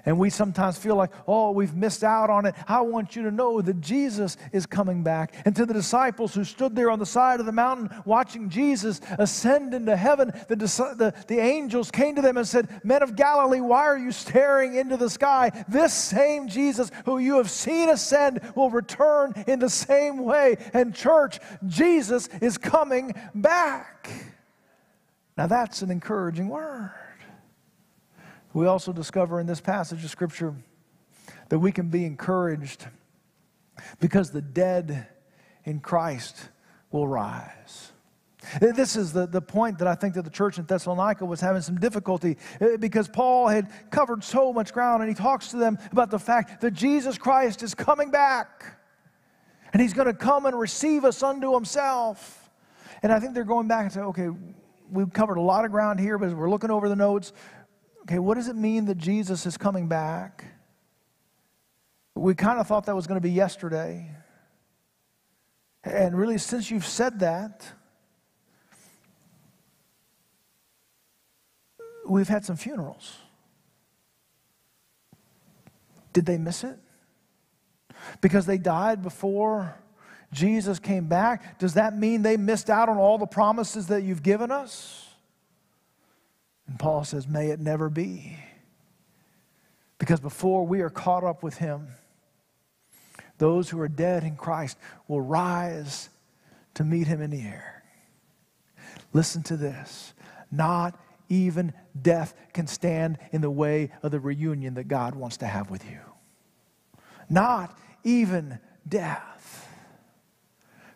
and 0.08 0.18
we 0.18 0.30
sometimes 0.30 0.78
feel 0.78 0.96
like, 0.96 1.10
oh, 1.26 1.50
we've 1.50 1.74
missed 1.74 2.02
out 2.02 2.30
on 2.30 2.46
it. 2.46 2.54
I 2.66 2.80
want 2.80 3.14
you 3.14 3.24
to 3.24 3.30
know 3.30 3.60
that 3.60 3.82
Jesus 3.82 4.38
is 4.54 4.64
coming 4.64 5.02
back. 5.02 5.34
And 5.44 5.54
to 5.54 5.66
the 5.66 5.74
disciples 5.74 6.32
who 6.32 6.44
stood 6.44 6.74
there 6.74 6.90
on 6.90 6.98
the 6.98 7.04
side 7.04 7.40
of 7.40 7.46
the 7.46 7.52
mountain 7.52 7.90
watching 8.06 8.48
Jesus 8.48 9.02
ascend 9.18 9.74
into 9.74 9.94
heaven, 9.94 10.32
the, 10.48 10.56
the, 10.56 11.14
the 11.26 11.38
angels 11.38 11.90
came 11.90 12.14
to 12.14 12.22
them 12.22 12.38
and 12.38 12.48
said, 12.48 12.80
Men 12.82 13.02
of 13.02 13.16
Galilee, 13.16 13.60
why 13.60 13.82
are 13.82 13.98
you 13.98 14.10
staring 14.10 14.76
into 14.76 14.96
the 14.96 15.10
sky? 15.10 15.52
This 15.68 15.92
same 15.92 16.48
Jesus 16.48 16.90
who 17.04 17.18
you 17.18 17.36
have 17.36 17.50
seen 17.50 17.90
ascend 17.90 18.40
will 18.54 18.70
return 18.70 19.34
in 19.46 19.58
the 19.58 19.68
same 19.68 20.24
way. 20.24 20.56
And, 20.72 20.94
church, 20.94 21.38
Jesus 21.66 22.28
is 22.40 22.56
coming 22.56 23.12
back. 23.34 24.08
Now, 25.36 25.48
that's 25.48 25.82
an 25.82 25.90
encouraging 25.90 26.48
word. 26.48 26.92
We 28.52 28.66
also 28.66 28.92
discover 28.92 29.40
in 29.40 29.46
this 29.46 29.60
passage 29.60 30.04
of 30.04 30.10
Scripture 30.10 30.54
that 31.48 31.58
we 31.58 31.72
can 31.72 31.88
be 31.88 32.04
encouraged 32.04 32.86
because 34.00 34.30
the 34.30 34.42
dead 34.42 35.06
in 35.64 35.80
Christ 35.80 36.48
will 36.90 37.06
rise. 37.06 37.92
This 38.60 38.96
is 38.96 39.12
the, 39.12 39.26
the 39.26 39.42
point 39.42 39.78
that 39.78 39.88
I 39.88 39.94
think 39.94 40.14
that 40.14 40.22
the 40.22 40.30
church 40.30 40.58
in 40.58 40.64
Thessalonica 40.64 41.24
was 41.24 41.40
having 41.40 41.60
some 41.60 41.76
difficulty 41.78 42.38
eh, 42.60 42.76
because 42.76 43.08
Paul 43.08 43.48
had 43.48 43.70
covered 43.90 44.24
so 44.24 44.52
much 44.52 44.72
ground 44.72 45.02
and 45.02 45.08
he 45.08 45.14
talks 45.14 45.48
to 45.48 45.56
them 45.56 45.76
about 45.90 46.10
the 46.10 46.18
fact 46.18 46.60
that 46.62 46.72
Jesus 46.72 47.18
Christ 47.18 47.62
is 47.62 47.74
coming 47.74 48.10
back 48.10 48.78
and 49.72 49.82
he's 49.82 49.92
going 49.92 50.06
to 50.06 50.14
come 50.14 50.46
and 50.46 50.58
receive 50.58 51.04
us 51.04 51.22
unto 51.22 51.52
himself. 51.52 52.50
And 53.02 53.12
I 53.12 53.20
think 53.20 53.34
they're 53.34 53.44
going 53.44 53.68
back 53.68 53.82
and 53.82 53.92
say, 53.92 54.00
okay, 54.00 54.28
we've 54.90 55.12
covered 55.12 55.36
a 55.36 55.42
lot 55.42 55.64
of 55.64 55.70
ground 55.70 56.00
here, 56.00 56.16
but 56.16 56.28
as 56.28 56.34
we're 56.34 56.50
looking 56.50 56.70
over 56.70 56.88
the 56.88 56.96
notes, 56.96 57.32
okay, 58.08 58.18
what 58.18 58.36
does 58.36 58.48
it 58.48 58.56
mean 58.56 58.86
that 58.86 58.96
Jesus 58.96 59.44
is 59.44 59.58
coming 59.58 59.86
back? 59.86 60.42
We 62.14 62.34
kind 62.34 62.58
of 62.58 62.66
thought 62.66 62.86
that 62.86 62.96
was 62.96 63.06
going 63.06 63.20
to 63.20 63.22
be 63.22 63.30
yesterday. 63.30 64.10
And 65.84 66.16
really, 66.16 66.38
since 66.38 66.70
you've 66.70 66.86
said 66.86 67.20
that, 67.20 67.70
we've 72.08 72.28
had 72.28 72.46
some 72.46 72.56
funerals. 72.56 73.18
Did 76.14 76.24
they 76.24 76.38
miss 76.38 76.64
it? 76.64 76.78
Because 78.22 78.46
they 78.46 78.56
died 78.56 79.02
before 79.02 79.76
Jesus 80.32 80.78
came 80.78 81.08
back, 81.08 81.58
does 81.58 81.74
that 81.74 81.96
mean 81.96 82.22
they 82.22 82.38
missed 82.38 82.70
out 82.70 82.88
on 82.88 82.96
all 82.96 83.18
the 83.18 83.26
promises 83.26 83.88
that 83.88 84.02
you've 84.02 84.22
given 84.22 84.50
us? 84.50 85.07
And 86.68 86.78
Paul 86.78 87.04
says, 87.04 87.26
May 87.26 87.48
it 87.48 87.58
never 87.58 87.88
be. 87.88 88.36
Because 89.98 90.20
before 90.20 90.64
we 90.64 90.80
are 90.80 90.90
caught 90.90 91.24
up 91.24 91.42
with 91.42 91.58
him, 91.58 91.88
those 93.38 93.70
who 93.70 93.80
are 93.80 93.88
dead 93.88 94.22
in 94.22 94.36
Christ 94.36 94.78
will 95.08 95.20
rise 95.20 96.08
to 96.74 96.84
meet 96.84 97.06
him 97.06 97.20
in 97.20 97.30
the 97.30 97.42
air. 97.42 97.82
Listen 99.12 99.42
to 99.44 99.56
this. 99.56 100.12
Not 100.50 100.98
even 101.28 101.72
death 102.00 102.34
can 102.52 102.66
stand 102.66 103.18
in 103.32 103.40
the 103.40 103.50
way 103.50 103.90
of 104.02 104.12
the 104.12 104.20
reunion 104.20 104.74
that 104.74 104.88
God 104.88 105.14
wants 105.14 105.38
to 105.38 105.46
have 105.46 105.70
with 105.70 105.84
you. 105.84 105.98
Not 107.28 107.76
even 108.04 108.58
death. 108.88 109.68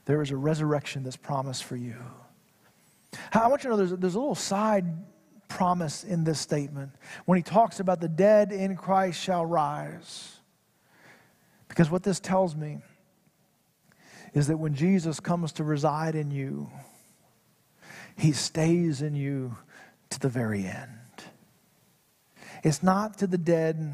There 0.04 0.22
is 0.22 0.30
a 0.30 0.36
resurrection 0.36 1.02
that's 1.02 1.16
promised 1.16 1.64
for 1.64 1.76
you. 1.76 1.96
I 3.32 3.48
want 3.48 3.62
you 3.62 3.70
to 3.70 3.76
know 3.76 3.76
there's, 3.76 3.98
there's 3.98 4.14
a 4.14 4.18
little 4.18 4.34
side 4.34 4.84
promise 5.52 6.02
in 6.02 6.24
this 6.24 6.40
statement 6.40 6.90
when 7.26 7.36
he 7.36 7.42
talks 7.42 7.78
about 7.78 8.00
the 8.00 8.08
dead 8.08 8.52
in 8.52 8.74
Christ 8.74 9.20
shall 9.20 9.44
rise. 9.44 10.36
Because 11.68 11.90
what 11.90 12.02
this 12.02 12.20
tells 12.20 12.56
me 12.56 12.78
is 14.32 14.46
that 14.46 14.56
when 14.56 14.74
Jesus 14.74 15.20
comes 15.20 15.52
to 15.52 15.64
reside 15.64 16.14
in 16.14 16.30
you, 16.30 16.70
he 18.16 18.32
stays 18.32 19.02
in 19.02 19.14
you 19.14 19.56
to 20.08 20.20
the 20.20 20.28
very 20.28 20.64
end. 20.64 20.88
It's 22.64 22.82
not 22.82 23.18
to 23.18 23.26
the 23.26 23.38
dead 23.38 23.92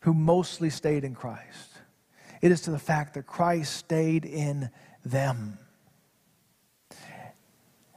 who 0.00 0.12
mostly 0.12 0.68
stayed 0.68 1.04
in 1.04 1.14
Christ, 1.14 1.78
it 2.42 2.52
is 2.52 2.60
to 2.62 2.70
the 2.70 2.78
fact 2.78 3.14
that 3.14 3.26
Christ 3.26 3.74
stayed 3.76 4.26
in 4.26 4.70
them. 5.04 5.58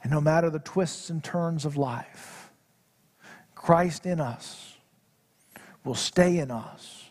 And 0.02 0.10
no 0.10 0.20
matter 0.20 0.50
the 0.50 0.58
twists 0.58 1.10
and 1.10 1.22
turns 1.22 1.64
of 1.64 1.76
life, 1.76 2.50
Christ 3.54 4.06
in 4.06 4.20
us 4.20 4.76
will 5.84 5.94
stay 5.94 6.38
in 6.38 6.50
us 6.50 7.10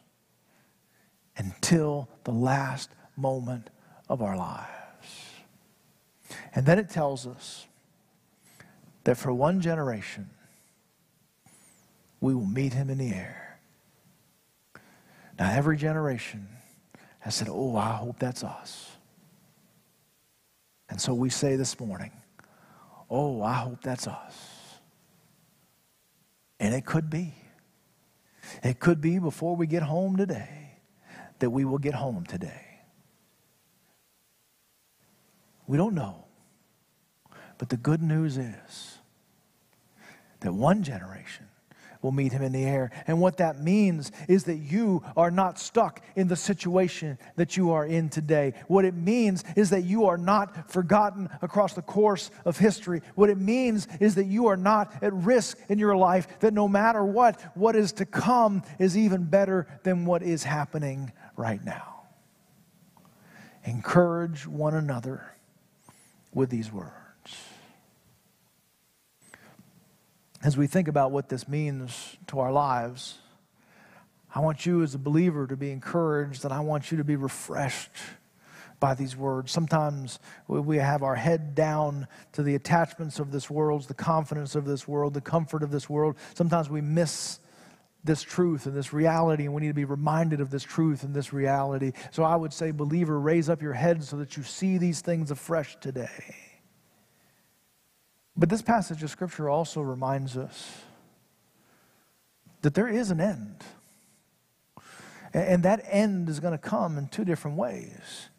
until 1.38 2.10
the 2.24 2.32
last 2.32 2.90
moment 3.16 3.70
of 4.08 4.22
our 4.22 4.36
lives. 4.36 4.68
And 6.54 6.66
then 6.66 6.80
it 6.80 6.90
tells 6.90 7.28
us 7.28 7.68
that 9.04 9.18
for 9.18 9.32
one 9.32 9.62
generation, 9.62 10.30
we 12.22 12.34
will 12.34 12.46
meet 12.46 12.74
him 12.74 12.90
in 12.90 12.98
the 12.98 13.12
air. 13.12 13.60
Now, 15.38 15.52
every 15.52 15.78
generation 15.78 16.48
has 17.20 17.36
said, 17.36 17.48
Oh, 17.50 17.78
I 17.78 17.92
hope 17.92 18.20
that's 18.20 18.44
us. 18.44 18.92
And 20.90 21.00
so 21.00 21.14
we 21.14 21.30
say 21.30 21.56
this 21.56 21.80
morning, 21.80 22.12
Oh, 23.10 23.42
I 23.42 23.54
hope 23.54 23.82
that's 23.82 24.08
us. 24.08 24.80
And 26.60 26.74
it 26.74 26.86
could 26.86 27.10
be. 27.10 27.34
It 28.64 28.80
could 28.80 29.02
be 29.02 29.20
before 29.20 29.56
we 29.56 29.68
get 29.68 29.84
home 29.84 30.18
today 30.18 30.80
that 31.40 31.50
we 31.50 31.66
will 31.66 31.78
get 31.78 31.96
home 31.96 32.26
today. 32.26 32.66
We 35.68 35.78
don't 35.78 35.94
know. 35.94 36.26
But 37.58 37.70
the 37.70 37.78
good 37.78 38.02
news 38.02 38.38
is 38.38 38.98
that 40.40 40.54
one 40.54 40.84
generation 40.84 41.49
will 42.02 42.12
meet 42.12 42.32
him 42.32 42.42
in 42.42 42.52
the 42.52 42.64
air. 42.64 42.92
And 43.08 43.20
what 43.20 43.38
that 43.38 43.62
means 43.62 44.12
is 44.28 44.46
that 44.46 44.58
you 44.58 45.04
are 45.18 45.32
not 45.32 45.60
stuck 45.60 46.02
in 46.16 46.28
the 46.28 46.36
situation 46.36 47.18
that 47.36 47.58
you 47.58 47.72
are 47.72 47.86
in 47.86 48.10
today. 48.10 48.54
What 48.68 48.86
it 48.86 48.94
means 48.94 49.44
is 49.56 49.72
that 49.72 49.84
you 49.84 50.06
are 50.06 50.18
not 50.18 50.72
forgotten 50.72 51.30
across 51.42 51.74
the 51.74 51.82
course 51.82 52.32
of 52.46 52.58
history. 52.58 53.02
What 53.16 53.30
it 53.30 53.38
means 53.38 53.88
is 54.00 54.16
that 54.16 54.26
you 54.26 54.48
are 54.48 54.58
not 54.58 55.04
at 55.04 55.14
risk 55.14 55.58
in 55.68 55.78
your 55.78 55.98
life, 55.98 56.28
that 56.40 56.54
no 56.54 56.68
matter 56.68 57.04
what, 57.04 57.42
what 57.56 57.76
is 57.76 57.92
to 57.94 58.06
come 58.06 58.64
is 58.78 58.98
even 58.98 59.26
better 59.26 59.68
than 59.84 60.06
what 60.06 60.24
is 60.24 60.44
happening 60.44 61.12
right 61.36 61.64
now. 61.64 62.04
Encourage 63.66 64.48
one 64.48 64.74
another 64.74 65.36
with 66.34 66.50
these 66.50 66.72
words. 66.72 66.99
As 70.44 70.58
we 70.58 70.68
think 70.68 70.88
about 70.88 71.12
what 71.12 71.30
this 71.30 71.48
means 71.48 72.18
to 72.28 72.40
our 72.40 72.52
lives, 72.52 73.20
I 74.34 74.40
want 74.40 74.66
you 74.66 74.84
as 74.84 74.96
a 74.96 75.00
believer 75.00 75.48
to 75.48 75.58
be 75.58 75.72
encouraged 75.72 76.46
and 76.46 76.54
I 76.54 76.60
want 76.62 76.92
you 76.92 76.98
to 76.98 77.04
be 77.04 77.16
refreshed 77.16 77.92
by 78.80 78.94
these 78.94 79.18
words. 79.18 79.52
Sometimes 79.52 80.20
we 80.48 80.78
have 80.78 81.04
our 81.04 81.16
head 81.16 81.56
down 81.56 82.08
to 82.34 82.44
the 82.44 82.56
attachments 82.56 83.20
of 83.20 83.32
this 83.32 83.50
world, 83.50 83.84
the 83.84 83.94
confidence 83.94 84.56
of 84.56 84.66
this 84.66 84.88
world, 84.88 85.14
the 85.14 85.22
comfort 85.22 85.64
of 85.64 85.72
this 85.72 85.90
world. 85.90 86.16
Sometimes 86.34 86.70
we 86.70 86.80
miss 86.80 87.40
this 88.06 88.22
truth 88.22 88.66
and 88.66 88.74
this 88.74 88.94
reality, 88.94 89.44
and 89.44 89.54
we 89.54 89.62
need 89.62 89.68
to 89.68 89.74
be 89.74 89.84
reminded 89.84 90.40
of 90.40 90.50
this 90.50 90.64
truth 90.64 91.04
and 91.04 91.14
this 91.14 91.34
reality. 91.34 91.92
So 92.12 92.24
I 92.24 92.38
would 92.38 92.54
say, 92.54 92.72
believer, 92.72 93.20
raise 93.20 93.50
up 93.50 93.62
your 93.62 93.74
head 93.74 94.02
so 94.06 94.16
that 94.18 94.38
you 94.38 94.44
see 94.44 94.78
these 94.78 95.02
things 95.02 95.32
afresh 95.32 95.76
today. 95.82 96.36
But 98.40 98.48
this 98.48 98.62
passage 98.62 99.04
of 99.04 99.10
Scripture 99.10 99.50
also 99.50 99.82
reminds 99.82 100.38
us 100.38 100.82
that 102.62 102.74
there 102.74 102.88
is 102.88 103.12
an 103.12 103.20
end. 103.20 103.58
And 105.34 105.62
that 105.64 105.84
end 105.86 106.30
is 106.30 106.40
going 106.40 106.54
to 106.54 106.58
come 106.58 106.98
in 106.98 107.10
two 107.10 107.26
different 107.26 107.58
ways. 107.58 108.30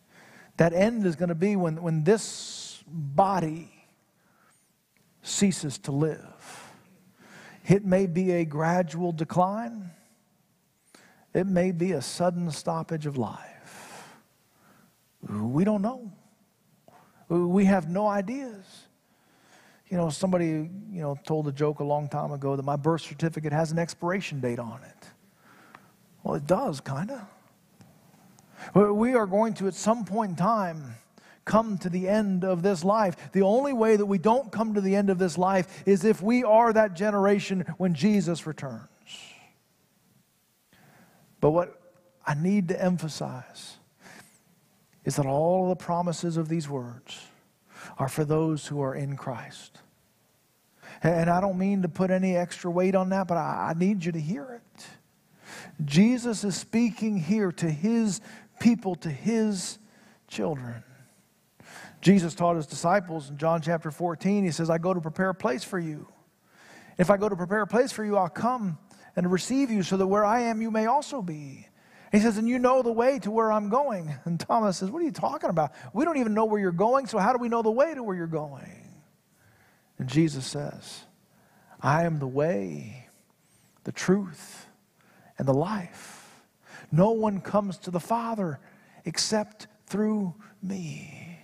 That 0.57 0.73
end 0.73 1.05
is 1.05 1.17
going 1.17 1.29
to 1.29 1.35
be 1.35 1.55
when, 1.55 1.83
when 1.83 2.03
this 2.03 2.83
body 2.87 3.71
ceases 5.23 5.77
to 5.81 5.93
live. 5.93 6.71
It 7.69 7.85
may 7.85 8.07
be 8.07 8.33
a 8.33 8.47
gradual 8.47 9.13
decline, 9.13 9.91
it 11.35 11.47
may 11.47 11.73
be 11.73 11.93
a 11.93 12.01
sudden 12.01 12.51
stoppage 12.51 13.05
of 13.05 13.19
life. 13.19 14.09
We 15.29 15.63
don't 15.65 15.83
know. 15.83 16.11
We 17.29 17.67
have 17.67 17.91
no 17.91 18.09
ideas. 18.09 18.87
You 19.91 19.97
know, 19.97 20.09
somebody, 20.09 20.47
you 20.47 21.03
know, 21.03 21.19
told 21.27 21.49
a 21.49 21.53
joke 21.53 21.81
a 21.81 21.85
long 21.85 22.09
time 22.09 22.31
ago 22.31 22.55
that 22.55 22.63
my 22.63 22.77
birth 22.77 23.03
certificate 23.03 23.53
has 23.53 23.73
an 23.73 23.79
expiration 23.79 24.41
date 24.41 24.61
on 24.61 24.81
it. 24.85 25.11
Well, 26.23 26.37
it 26.37 26.47
does, 26.47 26.81
kind 26.81 27.11
of. 27.11 27.23
We 28.97 29.15
are 29.15 29.27
going 29.27 29.55
to, 29.55 29.67
at 29.67 29.75
some 29.75 30.05
point 30.05 30.31
in 30.31 30.37
time, 30.37 30.95
come 31.45 31.77
to 31.79 31.89
the 31.89 32.09
end 32.09 32.45
of 32.45 32.63
this 32.63 32.85
life. 32.85 33.17
The 33.33 33.43
only 33.43 33.73
way 33.73 33.97
that 33.97 34.07
we 34.07 34.19
don't 34.19 34.53
come 34.53 34.75
to 34.75 34.81
the 34.81 34.95
end 34.95 35.11
of 35.11 35.19
this 35.19 35.37
life 35.37 35.83
is 35.87 36.05
if 36.05 36.23
we 36.23 36.45
are 36.45 36.73
that 36.73 36.95
generation 36.95 37.65
when 37.79 37.95
Jesus 37.95 38.47
returns. 38.47 38.87
But 41.41 41.51
what 41.51 41.81
I 42.25 42.35
need 42.35 42.69
to 42.69 42.81
emphasize 42.81 43.79
is 45.05 45.17
that 45.17 45.27
all 45.27 45.69
the 45.69 45.77
promises 45.77 46.37
of 46.37 46.49
these 46.49 46.69
words 46.69 47.19
are 47.99 48.09
for 48.09 48.25
those 48.25 48.67
who 48.67 48.81
are 48.83 48.95
in 48.95 49.17
Christ. 49.17 49.79
And 51.03 51.31
I 51.31 51.41
don't 51.41 51.59
mean 51.59 51.83
to 51.83 51.89
put 51.89 52.11
any 52.11 52.37
extra 52.37 52.71
weight 52.71 52.95
on 52.95 53.11
that, 53.11 53.27
but 53.27 53.37
I, 53.37 53.75
need 53.77 54.05
you 54.05 54.13
to 54.13 54.21
hear 54.21 54.61
it. 54.63 54.87
Jesus 55.85 56.45
is 56.45 56.57
speaking 56.57 57.19
here 57.19 57.53
to 57.53 57.71
his 57.71 58.21
people, 58.59 58.95
to 58.97 59.09
his 59.09 59.79
children. 60.29 60.83
Jesus 62.01 62.35
taught 62.35 62.57
his 62.57 62.67
disciples 62.67 63.31
in 63.31 63.39
John 63.39 63.61
chapter 63.63 63.91
14, 63.91 64.45
he 64.45 64.51
says, 64.51 64.71
I 64.71 64.79
go 64.79 64.95
to 64.95 65.01
prepare 65.01 65.31
a 65.31 65.35
place 65.35 65.65
for 65.65 65.79
you. 65.79 66.07
If 66.99 67.11
I 67.11 67.17
go 67.17 67.29
to 67.29 67.37
prepare 67.37 67.63
a 67.63 67.67
place 67.67 67.93
for 67.93 68.05
you, 68.05 68.17
I'll 68.17 68.29
come 68.29 68.79
and 69.17 69.31
receive 69.31 69.71
you 69.71 69.83
so 69.83 69.97
that 69.97 70.07
where 70.07 70.25
I 70.25 70.43
am, 70.43 70.61
you 70.61 70.71
may 70.71 70.87
also 70.87 71.23
be. 71.23 71.67
He 72.11 72.19
says, 72.19 72.39
and 72.39 72.49
you 72.49 72.59
know 72.59 72.83
the 72.83 72.93
way 72.93 73.19
to 73.21 73.31
where 73.31 73.53
I'm 73.53 73.69
going. 73.69 74.15
And 74.25 74.39
Thomas 74.39 74.79
says, 74.79 74.91
What 74.91 75.01
are 75.01 75.05
you 75.05 75.13
talking 75.13 75.51
about? 75.51 75.73
We 75.93 76.05
don't 76.05 76.19
even 76.19 76.35
know 76.35 76.45
where 76.45 76.61
you're 76.61 76.73
going, 76.73 77.07
so 77.07 77.19
how 77.19 77.33
do 77.33 77.39
we 77.39 77.49
know 77.49 77.63
the 77.63 77.71
way 77.71 77.95
to 77.95 78.03
where 78.03 78.17
you're 78.17 78.27
going? 78.27 78.89
And 79.99 80.09
Jesus 80.09 80.47
says, 80.47 81.05
I 81.81 82.05
am 82.05 82.19
the 82.19 82.27
way, 82.27 83.09
the 83.85 83.93
truth, 83.93 84.67
and 85.39 85.47
the 85.47 85.55
life. 85.55 86.43
No 86.93 87.13
one 87.13 87.41
comes 87.41 87.79
to 87.79 87.91
the 87.91 88.01
Father 88.01 88.59
except 89.05 89.69
through 89.87 90.35
me. 90.63 91.39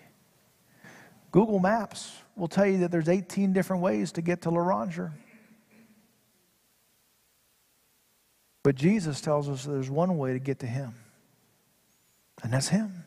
Google 1.32 1.59
Maps 1.59 2.12
will 2.34 2.49
tell 2.49 2.66
you 2.66 2.78
that 2.78 2.91
there's 2.91 3.09
18 3.09 3.53
different 3.53 3.82
ways 3.82 4.12
to 4.12 4.22
get 4.22 4.43
to 4.43 4.51
Loranger. 4.51 5.12
But 8.67 8.75
Jesus 8.75 9.21
tells 9.21 9.49
us 9.49 9.64
there's 9.64 9.89
one 9.89 10.19
way 10.19 10.33
to 10.33 10.41
get 10.41 10.59
to 10.59 10.67
Him, 10.67 10.93
and 12.43 12.53
that's 12.53 12.67
Him. 12.67 13.05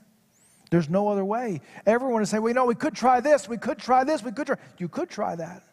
There's 0.72 0.90
no 0.90 1.10
other 1.10 1.26
way. 1.26 1.60
Everyone 1.86 2.22
is 2.22 2.30
saying, 2.30 2.42
well, 2.42 2.52
you 2.52 2.54
know, 2.54 2.64
we 2.64 2.76
could 2.76 2.96
try 2.96 3.20
this, 3.20 3.50
we 3.50 3.58
could 3.58 3.78
try 3.78 4.06
this, 4.06 4.24
we 4.24 4.32
could 4.32 4.48
try. 4.48 4.56
You 4.78 4.88
could 4.88 5.10
try 5.10 5.36
that. 5.36 5.64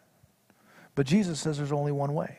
But 0.93 1.07
Jesus 1.07 1.39
says 1.39 1.57
there's 1.57 1.71
only 1.71 1.93
one 1.93 2.13
way. 2.13 2.37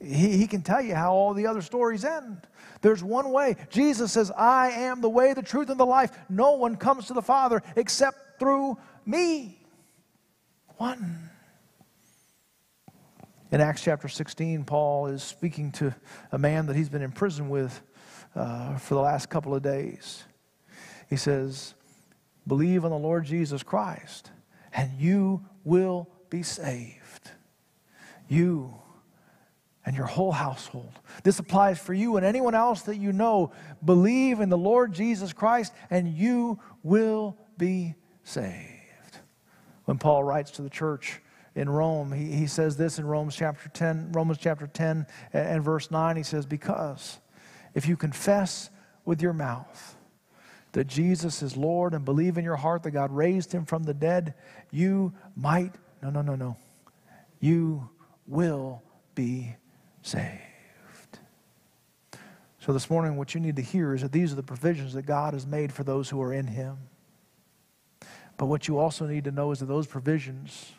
He, 0.00 0.36
he 0.36 0.46
can 0.46 0.60
tell 0.60 0.82
you 0.82 0.94
how 0.94 1.14
all 1.14 1.32
the 1.32 1.46
other 1.46 1.62
stories 1.62 2.04
end. 2.04 2.46
There's 2.82 3.02
one 3.02 3.32
way. 3.32 3.56
Jesus 3.70 4.12
says, 4.12 4.30
I 4.30 4.68
am 4.68 5.00
the 5.00 5.08
way, 5.08 5.32
the 5.32 5.40
truth, 5.40 5.70
and 5.70 5.80
the 5.80 5.86
life. 5.86 6.10
No 6.28 6.56
one 6.56 6.76
comes 6.76 7.06
to 7.06 7.14
the 7.14 7.22
Father 7.22 7.62
except 7.76 8.38
through 8.38 8.76
me. 9.06 9.58
One. 10.76 11.30
In 13.56 13.62
Acts 13.62 13.80
chapter 13.80 14.06
16, 14.06 14.64
Paul 14.64 15.06
is 15.06 15.22
speaking 15.22 15.72
to 15.72 15.94
a 16.30 16.36
man 16.36 16.66
that 16.66 16.76
he's 16.76 16.90
been 16.90 17.00
in 17.00 17.10
prison 17.10 17.48
with 17.48 17.80
uh, 18.34 18.76
for 18.76 18.92
the 18.92 19.00
last 19.00 19.30
couple 19.30 19.54
of 19.54 19.62
days. 19.62 20.24
He 21.08 21.16
says, 21.16 21.72
Believe 22.46 22.84
on 22.84 22.90
the 22.90 22.98
Lord 22.98 23.24
Jesus 23.24 23.62
Christ, 23.62 24.30
and 24.74 24.92
you 25.00 25.42
will 25.64 26.06
be 26.28 26.42
saved. 26.42 27.30
You 28.28 28.74
and 29.86 29.96
your 29.96 30.04
whole 30.04 30.32
household. 30.32 30.92
This 31.22 31.38
applies 31.38 31.78
for 31.78 31.94
you 31.94 32.18
and 32.18 32.26
anyone 32.26 32.54
else 32.54 32.82
that 32.82 32.96
you 32.96 33.10
know. 33.10 33.52
Believe 33.82 34.40
in 34.40 34.50
the 34.50 34.58
Lord 34.58 34.92
Jesus 34.92 35.32
Christ, 35.32 35.72
and 35.88 36.12
you 36.12 36.60
will 36.82 37.38
be 37.56 37.94
saved. 38.22 39.16
When 39.86 39.96
Paul 39.96 40.24
writes 40.24 40.50
to 40.50 40.62
the 40.62 40.68
church 40.68 41.22
in 41.56 41.70
Rome, 41.70 42.12
he, 42.12 42.32
he 42.32 42.46
says 42.46 42.76
this 42.76 42.98
in 42.98 43.06
Romans 43.06 43.34
chapter 43.34 43.70
10, 43.70 44.12
Romans 44.12 44.38
chapter 44.38 44.66
10 44.66 45.06
and, 45.32 45.48
and 45.48 45.64
verse 45.64 45.90
9. 45.90 46.16
He 46.16 46.22
says, 46.22 46.44
Because 46.44 47.18
if 47.74 47.88
you 47.88 47.96
confess 47.96 48.68
with 49.06 49.22
your 49.22 49.32
mouth 49.32 49.96
that 50.72 50.86
Jesus 50.86 51.42
is 51.42 51.56
Lord 51.56 51.94
and 51.94 52.04
believe 52.04 52.36
in 52.36 52.44
your 52.44 52.56
heart 52.56 52.82
that 52.82 52.90
God 52.90 53.10
raised 53.10 53.52
him 53.52 53.64
from 53.64 53.84
the 53.84 53.94
dead, 53.94 54.34
you 54.70 55.14
might, 55.34 55.74
no, 56.02 56.10
no, 56.10 56.20
no, 56.20 56.36
no, 56.36 56.58
you 57.40 57.88
will 58.26 58.82
be 59.14 59.56
saved. 60.02 60.42
So 62.58 62.74
this 62.74 62.90
morning, 62.90 63.16
what 63.16 63.34
you 63.34 63.40
need 63.40 63.56
to 63.56 63.62
hear 63.62 63.94
is 63.94 64.02
that 64.02 64.12
these 64.12 64.30
are 64.30 64.36
the 64.36 64.42
provisions 64.42 64.92
that 64.92 65.06
God 65.06 65.32
has 65.32 65.46
made 65.46 65.72
for 65.72 65.84
those 65.84 66.10
who 66.10 66.20
are 66.20 66.34
in 66.34 66.48
him. 66.48 66.76
But 68.36 68.46
what 68.46 68.68
you 68.68 68.76
also 68.76 69.06
need 69.06 69.24
to 69.24 69.30
know 69.30 69.52
is 69.52 69.60
that 69.60 69.66
those 69.66 69.86
provisions 69.86 70.72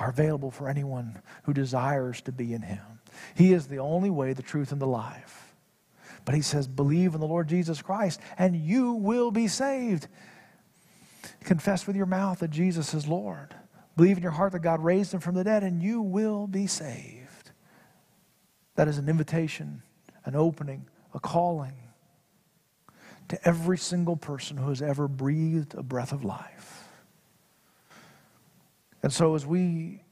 are 0.00 0.08
available 0.08 0.50
for 0.50 0.68
anyone 0.68 1.20
who 1.44 1.52
desires 1.52 2.22
to 2.22 2.32
be 2.32 2.54
in 2.54 2.62
Him. 2.62 2.80
He 3.34 3.52
is 3.52 3.68
the 3.68 3.78
only 3.78 4.08
way, 4.08 4.32
the 4.32 4.42
truth, 4.42 4.72
and 4.72 4.80
the 4.80 4.86
life. 4.86 5.54
But 6.24 6.34
He 6.34 6.40
says, 6.40 6.66
believe 6.66 7.14
in 7.14 7.20
the 7.20 7.26
Lord 7.26 7.48
Jesus 7.48 7.82
Christ, 7.82 8.18
and 8.38 8.56
you 8.56 8.92
will 8.92 9.30
be 9.30 9.46
saved. 9.46 10.08
Confess 11.44 11.86
with 11.86 11.96
your 11.96 12.06
mouth 12.06 12.38
that 12.38 12.50
Jesus 12.50 12.94
is 12.94 13.06
Lord. 13.06 13.54
Believe 13.96 14.16
in 14.16 14.22
your 14.22 14.32
heart 14.32 14.52
that 14.52 14.60
God 14.60 14.82
raised 14.82 15.12
Him 15.12 15.20
from 15.20 15.34
the 15.34 15.44
dead, 15.44 15.62
and 15.62 15.82
you 15.82 16.00
will 16.00 16.46
be 16.46 16.66
saved. 16.66 17.50
That 18.76 18.88
is 18.88 18.96
an 18.96 19.08
invitation, 19.08 19.82
an 20.24 20.34
opening, 20.34 20.88
a 21.12 21.20
calling 21.20 21.74
to 23.28 23.38
every 23.46 23.76
single 23.76 24.16
person 24.16 24.56
who 24.56 24.70
has 24.70 24.80
ever 24.80 25.06
breathed 25.06 25.74
a 25.74 25.82
breath 25.82 26.12
of 26.12 26.24
life. 26.24 26.79
And 29.02 29.12
so, 29.12 29.34
as 29.34 29.46
we 29.46 30.02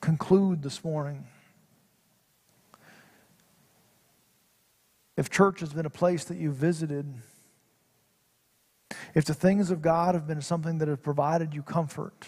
conclude 0.00 0.62
this 0.62 0.84
morning, 0.84 1.26
if 5.16 5.30
church 5.30 5.60
has 5.60 5.72
been 5.72 5.86
a 5.86 5.90
place 5.90 6.24
that 6.24 6.36
you've 6.36 6.56
visited, 6.56 7.12
if 9.14 9.24
the 9.24 9.34
things 9.34 9.70
of 9.70 9.80
God 9.82 10.14
have 10.14 10.26
been 10.26 10.42
something 10.42 10.78
that 10.78 10.88
have 10.88 11.02
provided 11.02 11.54
you 11.54 11.62
comfort, 11.62 12.26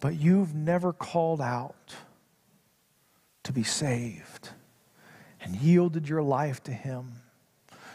but 0.00 0.14
you've 0.14 0.54
never 0.54 0.92
called 0.92 1.40
out 1.40 1.96
to 3.42 3.52
be 3.52 3.64
saved 3.64 4.50
and 5.40 5.56
yielded 5.56 6.08
your 6.08 6.22
life 6.22 6.62
to 6.64 6.72
Him 6.72 7.14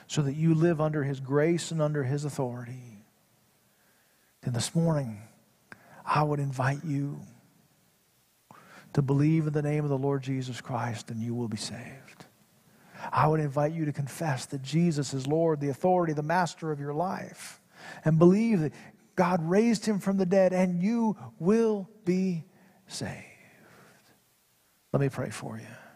so 0.08 0.22
that 0.22 0.34
you 0.34 0.54
live 0.54 0.80
under 0.82 1.04
His 1.04 1.20
grace 1.20 1.72
and 1.72 1.82
under 1.82 2.04
His 2.04 2.26
authority, 2.26 2.97
then 4.48 4.54
this 4.54 4.74
morning 4.74 5.22
I 6.06 6.24
would 6.24 6.40
invite 6.40 6.86
you 6.86 7.20
to 8.94 9.02
believe 9.02 9.46
in 9.46 9.52
the 9.52 9.62
name 9.62 9.84
of 9.84 9.90
the 9.90 9.98
Lord 9.98 10.24
Jesus 10.24 10.62
Christ 10.62 11.12
and 11.12 11.22
you 11.22 11.36
will 11.36 11.50
be 11.50 11.58
saved. 11.58 12.24
I 13.12 13.28
would 13.28 13.42
invite 13.42 13.74
you 13.74 13.84
to 13.84 13.92
confess 13.92 14.46
that 14.46 14.62
Jesus 14.62 15.14
is 15.14 15.28
Lord, 15.28 15.60
the 15.60 15.68
authority, 15.68 16.14
the 16.14 16.24
master 16.24 16.72
of 16.72 16.80
your 16.80 16.94
life, 16.94 17.60
and 18.06 18.18
believe 18.18 18.62
that 18.62 18.72
God 19.18 19.42
raised 19.44 19.86
him 19.86 20.00
from 20.00 20.16
the 20.16 20.26
dead 20.26 20.54
and 20.54 20.82
you 20.82 21.18
will 21.40 21.90
be 22.06 22.46
saved. 22.88 23.12
Let 24.94 25.02
me 25.02 25.10
pray 25.10 25.30
for 25.30 25.58
you. 25.58 25.87